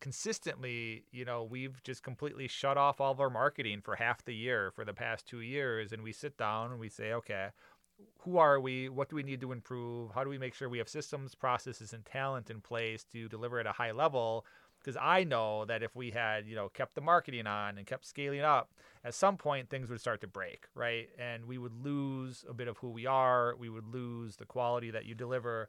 [0.00, 4.34] consistently, you know, we've just completely shut off all of our marketing for half the
[4.34, 5.92] year for the past two years.
[5.92, 7.48] And we sit down and we say, okay,
[8.18, 8.88] who are we?
[8.88, 10.10] What do we need to improve?
[10.12, 13.58] How do we make sure we have systems, processes, and talent in place to deliver
[13.58, 14.44] at a high level?
[14.86, 18.06] Because I know that if we had, you know, kept the marketing on and kept
[18.06, 18.72] scaling up,
[19.04, 21.08] at some point things would start to break, right?
[21.18, 23.56] And we would lose a bit of who we are.
[23.58, 25.68] We would lose the quality that you deliver.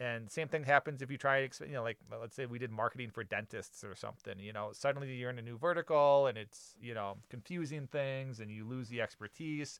[0.00, 3.10] And same thing happens if you try, you know, like let's say we did marketing
[3.10, 4.38] for dentists or something.
[4.38, 8.50] You know, suddenly you're in a new vertical and it's you know confusing things and
[8.50, 9.78] you lose the expertise.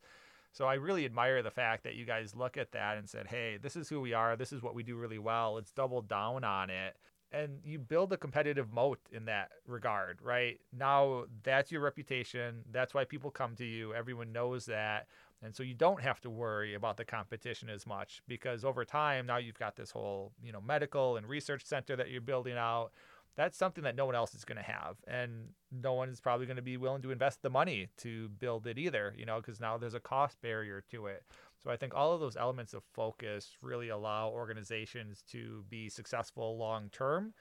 [0.52, 3.56] So I really admire the fact that you guys look at that and said, "Hey,
[3.56, 4.36] this is who we are.
[4.36, 5.54] This is what we do really well.
[5.54, 6.96] Let's double down on it."
[7.34, 10.60] And you build a competitive moat in that regard, right?
[10.72, 12.62] Now that's your reputation.
[12.70, 13.92] That's why people come to you.
[13.92, 15.08] Everyone knows that.
[15.42, 19.26] And so you don't have to worry about the competition as much because over time
[19.26, 22.92] now you've got this whole, you know, medical and research center that you're building out.
[23.36, 26.46] That's something that no one else is going to have and no one is probably
[26.46, 29.60] going to be willing to invest the money to build it either, you know, because
[29.60, 31.24] now there's a cost barrier to it.
[31.64, 36.58] So I think all of those elements of focus really allow organizations to be successful
[36.58, 37.32] long term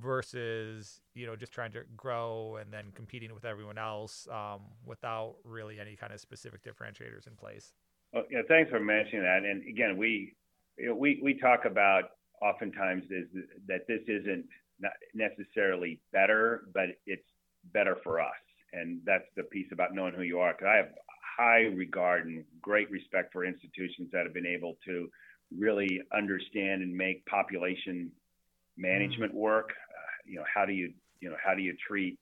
[0.00, 5.36] versus you know just trying to grow and then competing with everyone else um, without
[5.44, 7.72] really any kind of specific differentiators in place.
[8.12, 9.44] Well, yeah, thanks for mentioning that.
[9.44, 10.34] And again, we
[10.76, 12.04] you know, we we talk about
[12.42, 13.26] oftentimes is
[13.68, 14.44] that this isn't
[15.14, 17.22] necessarily better, but it's
[17.72, 18.26] better for us,
[18.72, 20.52] and that's the piece about knowing who you are.
[20.52, 20.88] Because I have
[21.38, 25.08] high regard and great respect for institutions that have been able to
[25.56, 28.10] really understand and make population
[28.76, 29.70] management work.
[29.70, 32.18] Uh, you know, how do you you know how do you treat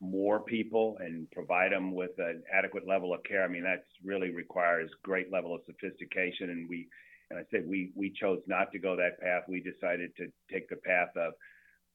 [0.00, 3.44] more people and provide them with an adequate level of care?
[3.44, 6.88] I mean, that really requires great level of sophistication, and we
[7.30, 9.42] and I said we we chose not to go that path.
[9.48, 11.32] We decided to take the path of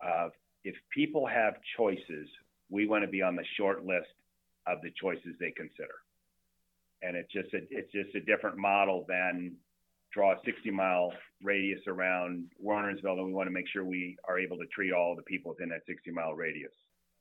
[0.02, 0.32] of
[0.64, 2.28] if people have choices,
[2.70, 4.08] we want to be on the short list
[4.68, 5.96] of the choices they consider.
[7.02, 9.56] And it's just a, it's just a different model than
[10.14, 14.40] draw a 60 mile radius around Wernersville, and we want to make sure we are
[14.40, 16.72] able to treat all the people within that 60 mile radius.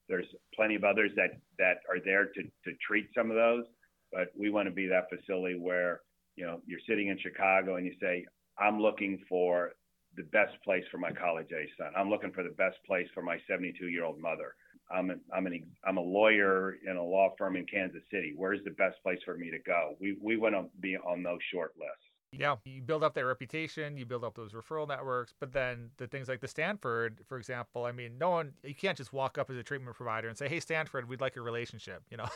[0.09, 3.65] There's plenty of others that, that are there to, to treat some of those,
[4.13, 6.01] but we want to be that facility where,
[6.37, 8.25] you know, you're sitting in Chicago and you say,
[8.59, 9.73] I'm looking for
[10.17, 11.93] the best place for my college age son.
[11.97, 14.55] I'm looking for the best place for my 72 year old mother.
[14.91, 18.35] I'm an, I'm an I'm a lawyer in a law firm in Kansas City.
[18.37, 19.97] Where's the best place for me to go?
[20.01, 22.05] We we want to be on those short lists.
[22.33, 26.07] Yeah, you build up that reputation, you build up those referral networks, but then the
[26.07, 29.49] things like the Stanford, for example, I mean, no one, you can't just walk up
[29.49, 32.29] as a treatment provider and say, "Hey, Stanford, we'd like a relationship," you know.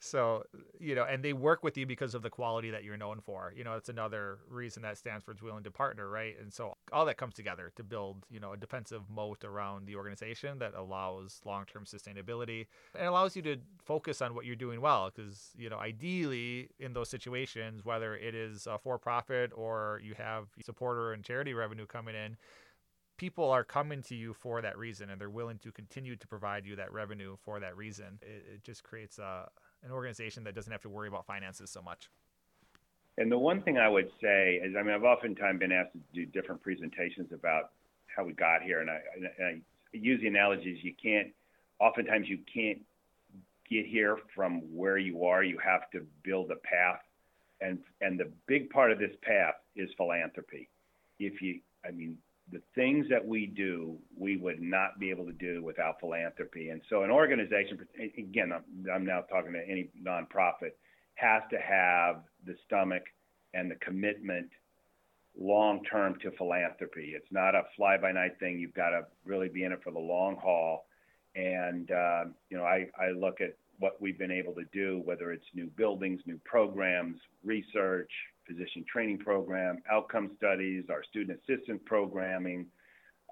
[0.05, 0.45] so,
[0.79, 3.55] you know, and they work with you because of the quality that you're known for.
[3.57, 6.37] You know, it's another reason that Stanford's willing to partner, right?
[6.39, 9.97] And so all that comes together to build, you know, a defensive moat around the
[9.97, 15.11] organization that allows long-term sustainability and allows you to focus on what you're doing well
[15.15, 20.49] because, you know, ideally in those situations, whether it is a for-profit or you have
[20.63, 22.37] supporter and charity revenue coming in,
[23.17, 26.67] people are coming to you for that reason and they're willing to continue to provide
[26.67, 28.19] you that revenue for that reason.
[28.23, 29.49] It, it just creates a,
[29.85, 32.09] an organization that doesn't have to worry about finances so much.
[33.17, 36.01] And the one thing I would say is, I mean, I've oftentimes been asked to
[36.13, 37.71] do different presentations about
[38.07, 39.61] how we got here, and I, and I
[39.93, 41.29] use the analogies you can't.
[41.79, 42.81] Oftentimes, you can't
[43.69, 45.45] get here from where you are.
[45.45, 47.03] You have to build a path,
[47.61, 50.69] and and the big part of this path is philanthropy.
[51.21, 52.19] If you, I mean,
[52.53, 56.69] the things that we do, we would not be able to do without philanthropy.
[56.69, 57.79] And so, an organization,
[58.19, 58.53] again,
[58.93, 60.73] I'm now talking to any nonprofit,
[61.15, 63.05] has to have the stomach
[63.55, 64.49] and the commitment
[65.39, 67.13] long term to philanthropy.
[67.17, 68.59] It's not a fly by night thing.
[68.59, 70.87] You've got to really be in it for the long haul.
[71.35, 75.33] And, uh, you know, I, I look at what we've been able to do, whether
[75.33, 78.11] it's new buildings, new programs, research,
[78.47, 82.67] physician training program, outcome studies, our student assistance programming.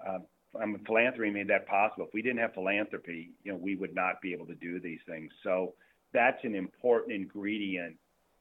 [0.07, 0.19] Uh,
[0.61, 2.07] I mean, philanthropy made that possible.
[2.07, 5.01] If we didn't have philanthropy, you know, we would not be able to do these
[5.09, 5.31] things.
[5.43, 5.75] So
[6.13, 7.97] that's an important ingredient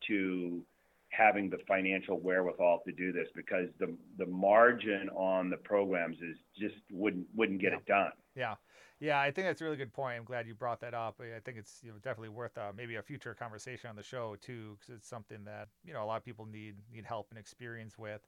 [0.08, 0.62] to
[1.10, 6.38] having the financial wherewithal to do this because the the margin on the programs is
[6.58, 7.78] just wouldn't wouldn't get yeah.
[7.78, 8.12] it done.
[8.36, 8.56] Yeah.
[9.02, 10.18] Yeah, I think that's a really good point.
[10.18, 11.20] I'm glad you brought that up.
[11.20, 14.36] I think it's you know, definitely worth uh, maybe a future conversation on the show
[14.40, 17.40] too, because it's something that you know a lot of people need need help and
[17.40, 18.22] experience with.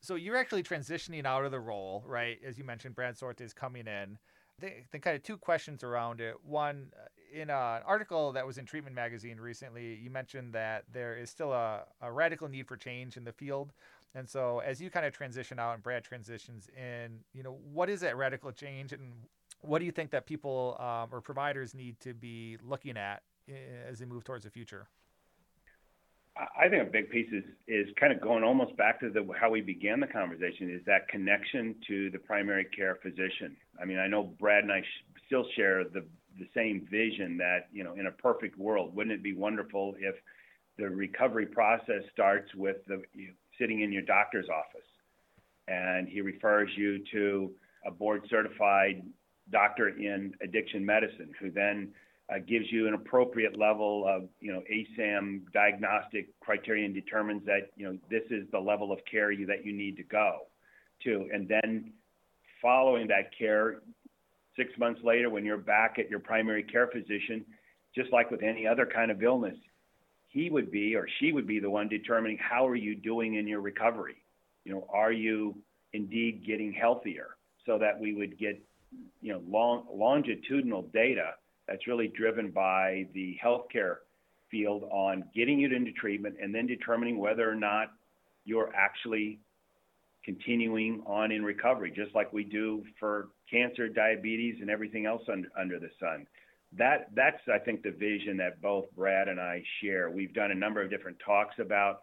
[0.00, 2.38] So you're actually transitioning out of the role, right?
[2.44, 4.18] As you mentioned, Brad Sorte is coming in.
[4.62, 6.34] I think, kind of two questions around it.
[6.42, 6.92] One,
[7.32, 11.52] in an article that was in Treatment Magazine recently, you mentioned that there is still
[11.52, 13.72] a, a radical need for change in the field.
[14.14, 17.90] And so, as you kind of transition out and Brad transitions in, you know, what
[17.90, 19.12] is that radical change, and
[19.62, 23.52] what do you think that people um, or providers need to be looking at eh,
[23.88, 24.88] as they move towards the future?
[26.36, 29.50] I think a big piece is is kind of going almost back to the how
[29.50, 33.56] we began the conversation is that connection to the primary care physician.
[33.80, 36.04] I mean, I know Brad and I sh- still share the
[36.38, 40.14] the same vision that you know in a perfect world, wouldn't it be wonderful if
[40.78, 44.86] the recovery process starts with the you sitting in your doctor's office
[45.68, 47.52] and he refers you to
[47.86, 49.02] a board certified
[49.50, 51.92] doctor in addiction medicine who then
[52.32, 57.86] uh, gives you an appropriate level of, you know, ASAM diagnostic criterion determines that, you
[57.86, 60.46] know, this is the level of care you, that you need to go
[61.02, 61.28] to.
[61.32, 61.92] And then
[62.62, 63.82] following that care,
[64.56, 67.44] six months later, when you're back at your primary care physician,
[67.94, 69.56] just like with any other kind of illness,
[70.28, 73.48] he would be or she would be the one determining how are you doing in
[73.48, 74.22] your recovery.
[74.64, 75.56] You know, are you
[75.92, 77.36] indeed getting healthier
[77.66, 78.62] so that we would get,
[79.20, 81.34] you know, long, longitudinal data
[81.68, 83.96] that's really driven by the healthcare
[84.50, 87.92] field on getting you into treatment and then determining whether or not
[88.44, 89.38] you're actually
[90.24, 95.48] continuing on in recovery, just like we do for cancer, diabetes, and everything else under,
[95.58, 96.26] under the sun.
[96.76, 100.08] That that's I think the vision that both Brad and I share.
[100.10, 101.98] We've done a number of different talks about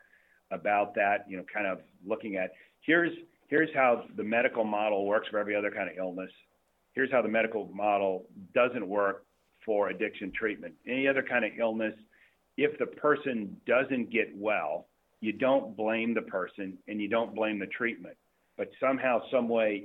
[0.51, 1.25] about that.
[1.29, 3.13] You know, kind of looking at here's
[3.47, 6.31] here's how the medical model works for every other kind of illness.
[6.97, 8.25] Here's how the medical model
[8.55, 9.23] doesn't work
[9.63, 10.73] for addiction treatment.
[10.87, 11.93] Any other kind of illness,
[12.57, 14.87] if the person doesn't get well,
[15.21, 18.17] you don't blame the person and you don't blame the treatment.
[18.57, 19.83] But somehow, some way,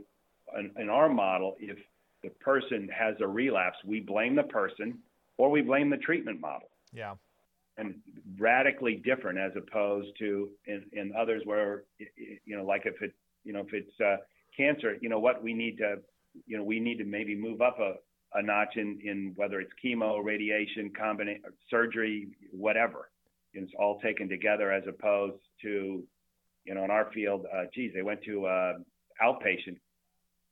[0.59, 1.77] in, in our model, if
[2.23, 4.99] the person has a relapse, we blame the person
[5.37, 6.71] or we blame the treatment model.
[6.95, 7.17] Yeah.
[7.77, 7.97] And
[8.39, 13.13] radically different as opposed to in, in others where, you know, like if it,
[13.45, 14.17] you know, if it's uh,
[14.57, 15.97] cancer, you know what, we need to,
[16.47, 17.95] you know, we need to maybe move up a,
[18.35, 23.11] a notch in, in whether it's chemo, radiation, combination, surgery, whatever.
[23.55, 26.03] It's all taken together as opposed to,
[26.65, 28.73] you know, in our field, uh, geez, they went to uh,
[29.23, 29.77] outpatient,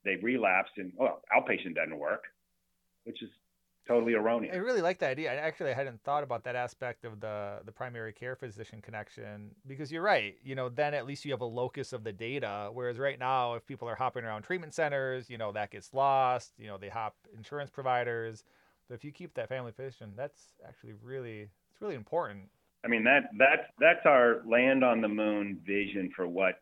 [0.04, 2.24] they relapsed, and well, outpatient doesn't work,
[3.04, 3.30] which is
[3.90, 4.54] totally erroneous.
[4.54, 5.32] I really like that idea.
[5.32, 9.90] I actually hadn't thought about that aspect of the the primary care physician connection because
[9.90, 10.36] you're right.
[10.44, 12.70] You know, then at least you have a locus of the data.
[12.72, 16.52] Whereas right now, if people are hopping around treatment centers, you know, that gets lost.
[16.58, 18.44] You know, they hop insurance providers.
[18.88, 22.44] But if you keep that family physician, that's actually really it's really important.
[22.84, 26.60] I mean that that's that's our land on the moon vision for what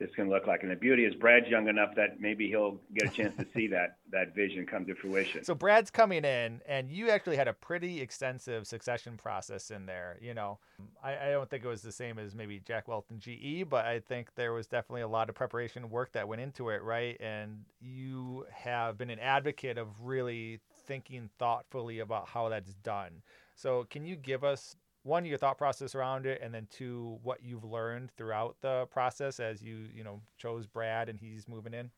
[0.00, 0.62] this can look like.
[0.62, 3.68] And the beauty is Brad's young enough that maybe he'll get a chance to see
[3.68, 5.44] that that vision come to fruition.
[5.44, 10.18] So Brad's coming in, and you actually had a pretty extensive succession process in there.
[10.20, 10.58] You know,
[11.04, 13.84] I, I don't think it was the same as maybe Jack Welch and GE, but
[13.84, 17.16] I think there was definitely a lot of preparation work that went into it, right?
[17.20, 23.22] And you have been an advocate of really thinking thoughtfully about how that's done.
[23.54, 27.42] So can you give us one your thought process around it and then two what
[27.42, 31.90] you've learned throughout the process as you you know chose brad and he's moving in?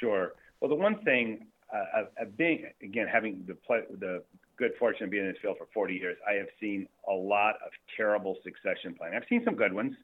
[0.00, 0.32] Sure.
[0.60, 3.56] Well the one thing uh, of being again having the
[3.98, 4.22] the
[4.56, 7.54] good fortune of being in this field for 40 years i have seen a lot
[7.64, 9.16] of terrible succession planning.
[9.16, 9.94] I've seen some good ones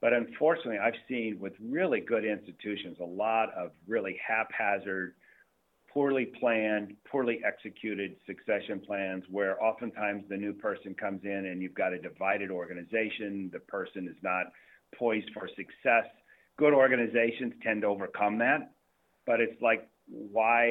[0.00, 5.14] but unfortunately i've seen with really good institutions a lot of really haphazard
[5.96, 11.74] poorly planned, poorly executed succession plans where oftentimes the new person comes in and you've
[11.74, 13.48] got a divided organization.
[13.50, 14.44] The person is not
[14.94, 16.04] poised for success.
[16.58, 18.72] Good organizations tend to overcome that,
[19.24, 20.66] but it's like why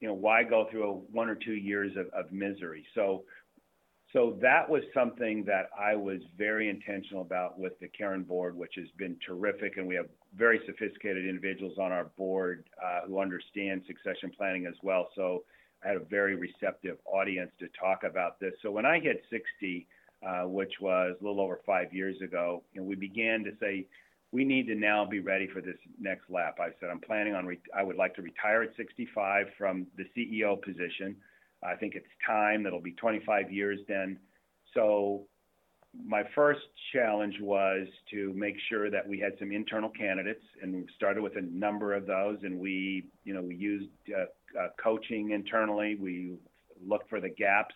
[0.00, 2.84] you know why go through a one or two years of, of misery?
[2.94, 3.24] So
[4.12, 8.74] so that was something that I was very intentional about with the Caron board, which
[8.76, 13.82] has been terrific, and we have very sophisticated individuals on our board uh, who understand
[13.86, 15.08] succession planning as well.
[15.14, 15.44] So
[15.84, 18.52] I had a very receptive audience to talk about this.
[18.62, 19.86] So when I hit 60,
[20.26, 23.86] uh, which was a little over five years ago, know, we began to say
[24.30, 26.58] we need to now be ready for this next lap.
[26.60, 30.04] I said I'm planning on re- I would like to retire at 65 from the
[30.16, 31.16] CEO position.
[31.62, 32.62] I think it's time.
[32.62, 34.18] That'll be 25 years then.
[34.74, 35.26] So
[36.06, 36.60] my first
[36.92, 41.36] challenge was to make sure that we had some internal candidates, and we started with
[41.36, 42.38] a number of those.
[42.42, 44.22] And we, you know, we used uh,
[44.58, 45.96] uh, coaching internally.
[45.96, 46.36] We
[46.86, 47.74] looked for the gaps.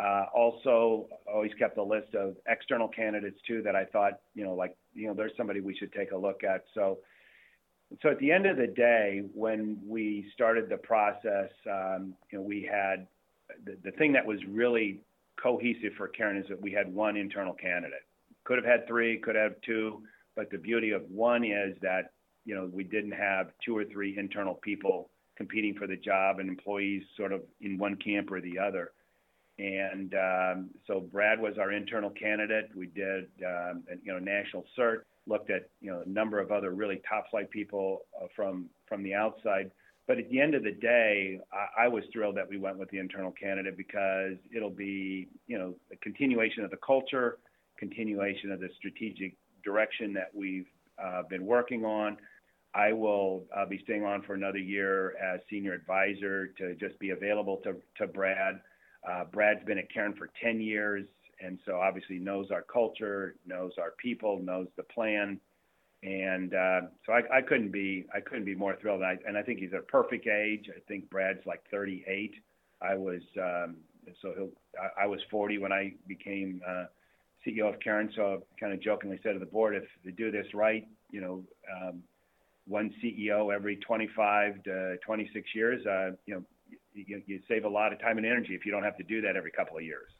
[0.00, 4.54] Uh, also, always kept a list of external candidates too that I thought, you know,
[4.54, 6.64] like, you know, there's somebody we should take a look at.
[6.74, 6.98] So,
[8.00, 12.44] so at the end of the day, when we started the process, um, you know,
[12.44, 13.08] we had
[13.64, 15.02] the, the thing that was really
[15.42, 18.02] cohesive for Caron is that we had one internal candidate.
[18.44, 20.02] Could have had three, could have two,
[20.36, 22.12] but the beauty of one is that
[22.44, 26.48] you know we didn't have two or three internal people competing for the job and
[26.48, 28.92] employees sort of in one camp or the other.
[29.58, 32.70] And um, so Brad was our internal candidate.
[32.74, 36.72] We did um, you know national search, looked at you know a number of other
[36.72, 39.70] really top flight people uh, from from the outside.
[40.10, 42.90] But at the end of the day, I, I was thrilled that we went with
[42.90, 47.38] the internal candidate because it'll be you know a continuation of the culture,
[47.78, 50.66] continuation of the strategic direction that we've
[51.00, 52.16] uh, been working on.
[52.74, 57.10] I will uh, be staying on for another year as senior advisor to just be
[57.10, 58.58] available to, to Brad.
[59.08, 61.06] Uh, Brad's been at Caron for 10 years,
[61.40, 65.38] and so obviously knows our culture, knows our people, knows the plan,
[66.02, 69.02] and uh, so I, I couldn't be I couldn't be more thrilled.
[69.02, 70.70] And I, and I think he's at a perfect age.
[70.74, 72.34] I think Brad's like 38.
[72.82, 73.76] I was um,
[74.22, 76.84] so he'll, I, I was 40 when I became uh,
[77.46, 78.10] CEO of Caron.
[78.16, 81.20] So I kind of jokingly said to the board, if they do this right, you
[81.20, 81.44] know.
[81.70, 82.02] Um,
[82.66, 86.42] one CEO every 25 to 26 years, uh, you know,
[86.94, 89.20] you, you save a lot of time and energy if you don't have to do
[89.20, 90.10] that every couple of years.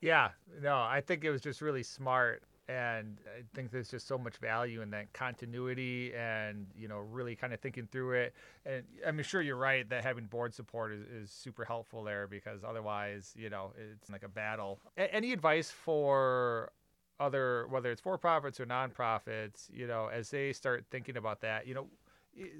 [0.00, 0.30] Yeah,
[0.62, 2.42] no, I think it was just really smart.
[2.70, 7.34] And I think there's just so much value in that continuity and, you know, really
[7.34, 8.34] kind of thinking through it.
[8.64, 12.62] And I'm sure you're right that having board support is, is super helpful there because
[12.62, 14.78] otherwise, you know, it's like a battle.
[14.96, 16.70] A- any advice for
[17.18, 21.66] other whether it's for profits or nonprofits, you know, as they start thinking about that,
[21.66, 21.88] you know,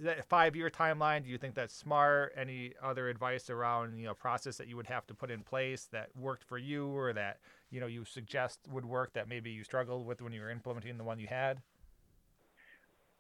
[0.03, 2.33] that five year timeline, do you think that's smart?
[2.37, 5.87] Any other advice around, you know, process that you would have to put in place
[5.93, 7.39] that worked for you or that,
[7.71, 10.99] you know, you suggest would work that maybe you struggled with when you were implementing
[10.99, 11.61] the one you had?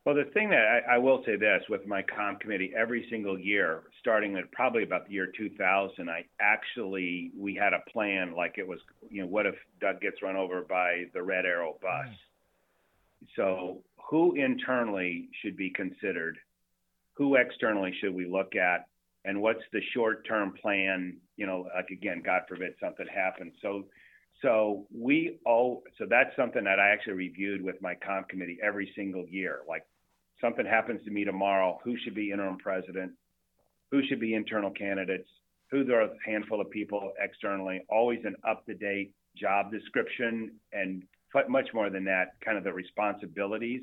[0.04, 3.38] Well, the thing that I, I will say this with my comp committee, every single
[3.38, 8.54] year, starting at probably about the year 2000, I actually we had a plan like
[8.56, 8.78] it was,
[9.10, 12.08] you know, what if Doug gets run over by the Red Arrow bus?
[12.08, 13.26] Mm.
[13.36, 16.38] So, who internally should be considered?
[17.14, 18.86] Who externally should we look at?
[19.26, 21.18] And what's the short-term plan?
[21.36, 23.52] You know, like again, God forbid something happens.
[23.60, 23.84] So,
[24.42, 28.92] so we all so that's something that I actually reviewed with my comp committee every
[28.96, 29.60] single year.
[29.68, 29.84] Like
[30.40, 33.12] something happens to me tomorrow, who should be interim president?
[33.90, 35.28] Who should be internal candidates?
[35.70, 37.82] Who there are a handful of people externally?
[37.88, 41.02] Always an up-to-date job description and
[41.48, 43.82] much more than that, kind of the responsibilities.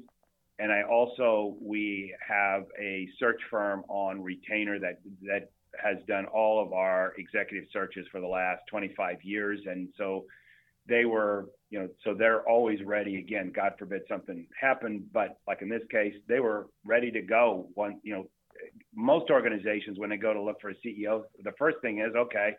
[0.60, 5.52] And I also we have a search firm on retainer that that
[5.82, 10.26] has done all of our executive searches for the last 25 years, and so
[10.88, 13.18] they were, you know, so they're always ready.
[13.18, 17.68] Again, God forbid something happened, but like in this case, they were ready to go.
[17.74, 18.28] One, you know,
[18.96, 22.52] most organizations when they go to look for a CEO, the first thing is, okay,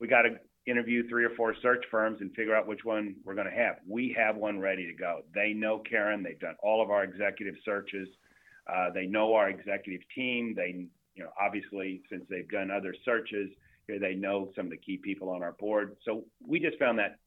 [0.00, 3.34] we got to interview three or four search firms and figure out which one we're
[3.34, 3.76] going to have.
[3.88, 5.20] We have one ready to go.
[5.34, 6.22] They know Caron.
[6.22, 8.08] They've done all of our executive searches.
[8.68, 10.54] Uh, they know our executive team.
[10.56, 13.48] They, you know, obviously since they've done other searches,
[13.86, 15.96] here, they know some of the key people on our board.
[16.04, 17.18] So we just found that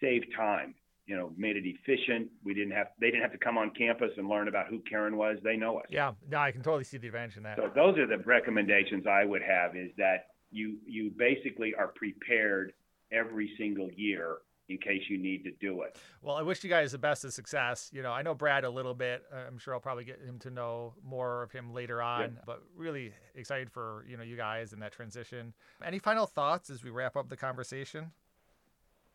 [0.00, 0.74] saved time.
[1.06, 2.30] You know, made it efficient.
[2.42, 5.18] We didn't have they didn't have to come on campus and learn about who Caron
[5.18, 5.36] was.
[5.44, 5.84] They know us.
[5.90, 7.58] Yeah, no, I can totally see the advantage in that.
[7.58, 12.72] So those are the recommendations I would have is that you you basically are prepared
[13.12, 14.38] every single year
[14.68, 15.98] in case you need to do it.
[16.22, 17.90] Well, I wish you guys the best of success.
[17.92, 19.22] You know, I know Brad a little bit.
[19.46, 22.42] I'm sure I'll probably get him to know more of him later on, yeah.
[22.46, 25.52] but really excited for, you know, you guys and that transition.
[25.84, 28.12] Any final thoughts as we wrap up the conversation?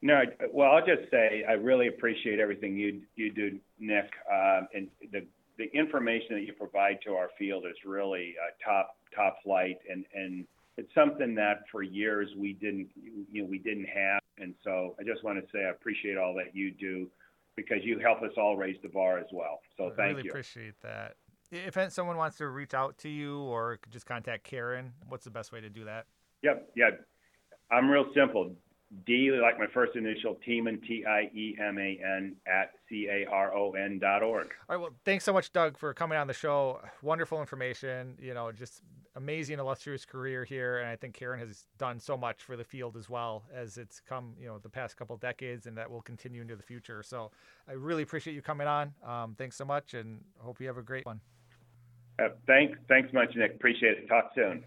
[0.02, 0.22] No,
[0.54, 5.26] well, I'll just say I really appreciate everything you you do, Nick, um, and the
[5.58, 10.06] the information that you provide to our field is really uh, top top flight, and
[10.14, 10.46] and
[10.78, 15.04] it's something that for years we didn't you know we didn't have, and so I
[15.04, 17.10] just want to say I appreciate all that you do
[17.58, 19.60] because you help us all raise the bar as well.
[19.78, 20.16] So I thank really you.
[20.16, 21.16] Really appreciate that.
[21.52, 25.52] If someone wants to reach out to you or just contact Caron, what's the best
[25.52, 26.06] way to do that?
[26.44, 26.90] Yep, yeah.
[27.72, 28.56] I'm real simple.
[29.06, 33.30] D, like my first initial, Tieman, T I E M A N, at C A
[33.30, 34.48] R O N dot org.
[34.68, 34.82] All right.
[34.82, 36.82] Well, thanks so much, Doug, for coming on the show.
[37.04, 38.16] Wonderful information.
[38.20, 38.82] You know, just
[39.16, 40.80] amazing, illustrious career here.
[40.80, 44.00] And I think Caron has done so much for the field as well as it's
[44.00, 47.04] come, you know, the past couple decades and that will continue into the future.
[47.04, 47.32] So
[47.68, 48.94] I really appreciate you coming on.
[49.06, 51.22] Um, thanks so much and hope you have a great one.
[52.18, 52.78] Uh, thanks.
[52.88, 53.54] Thanks much, Nick.
[53.56, 54.08] Appreciate it.
[54.08, 54.64] Talk soon.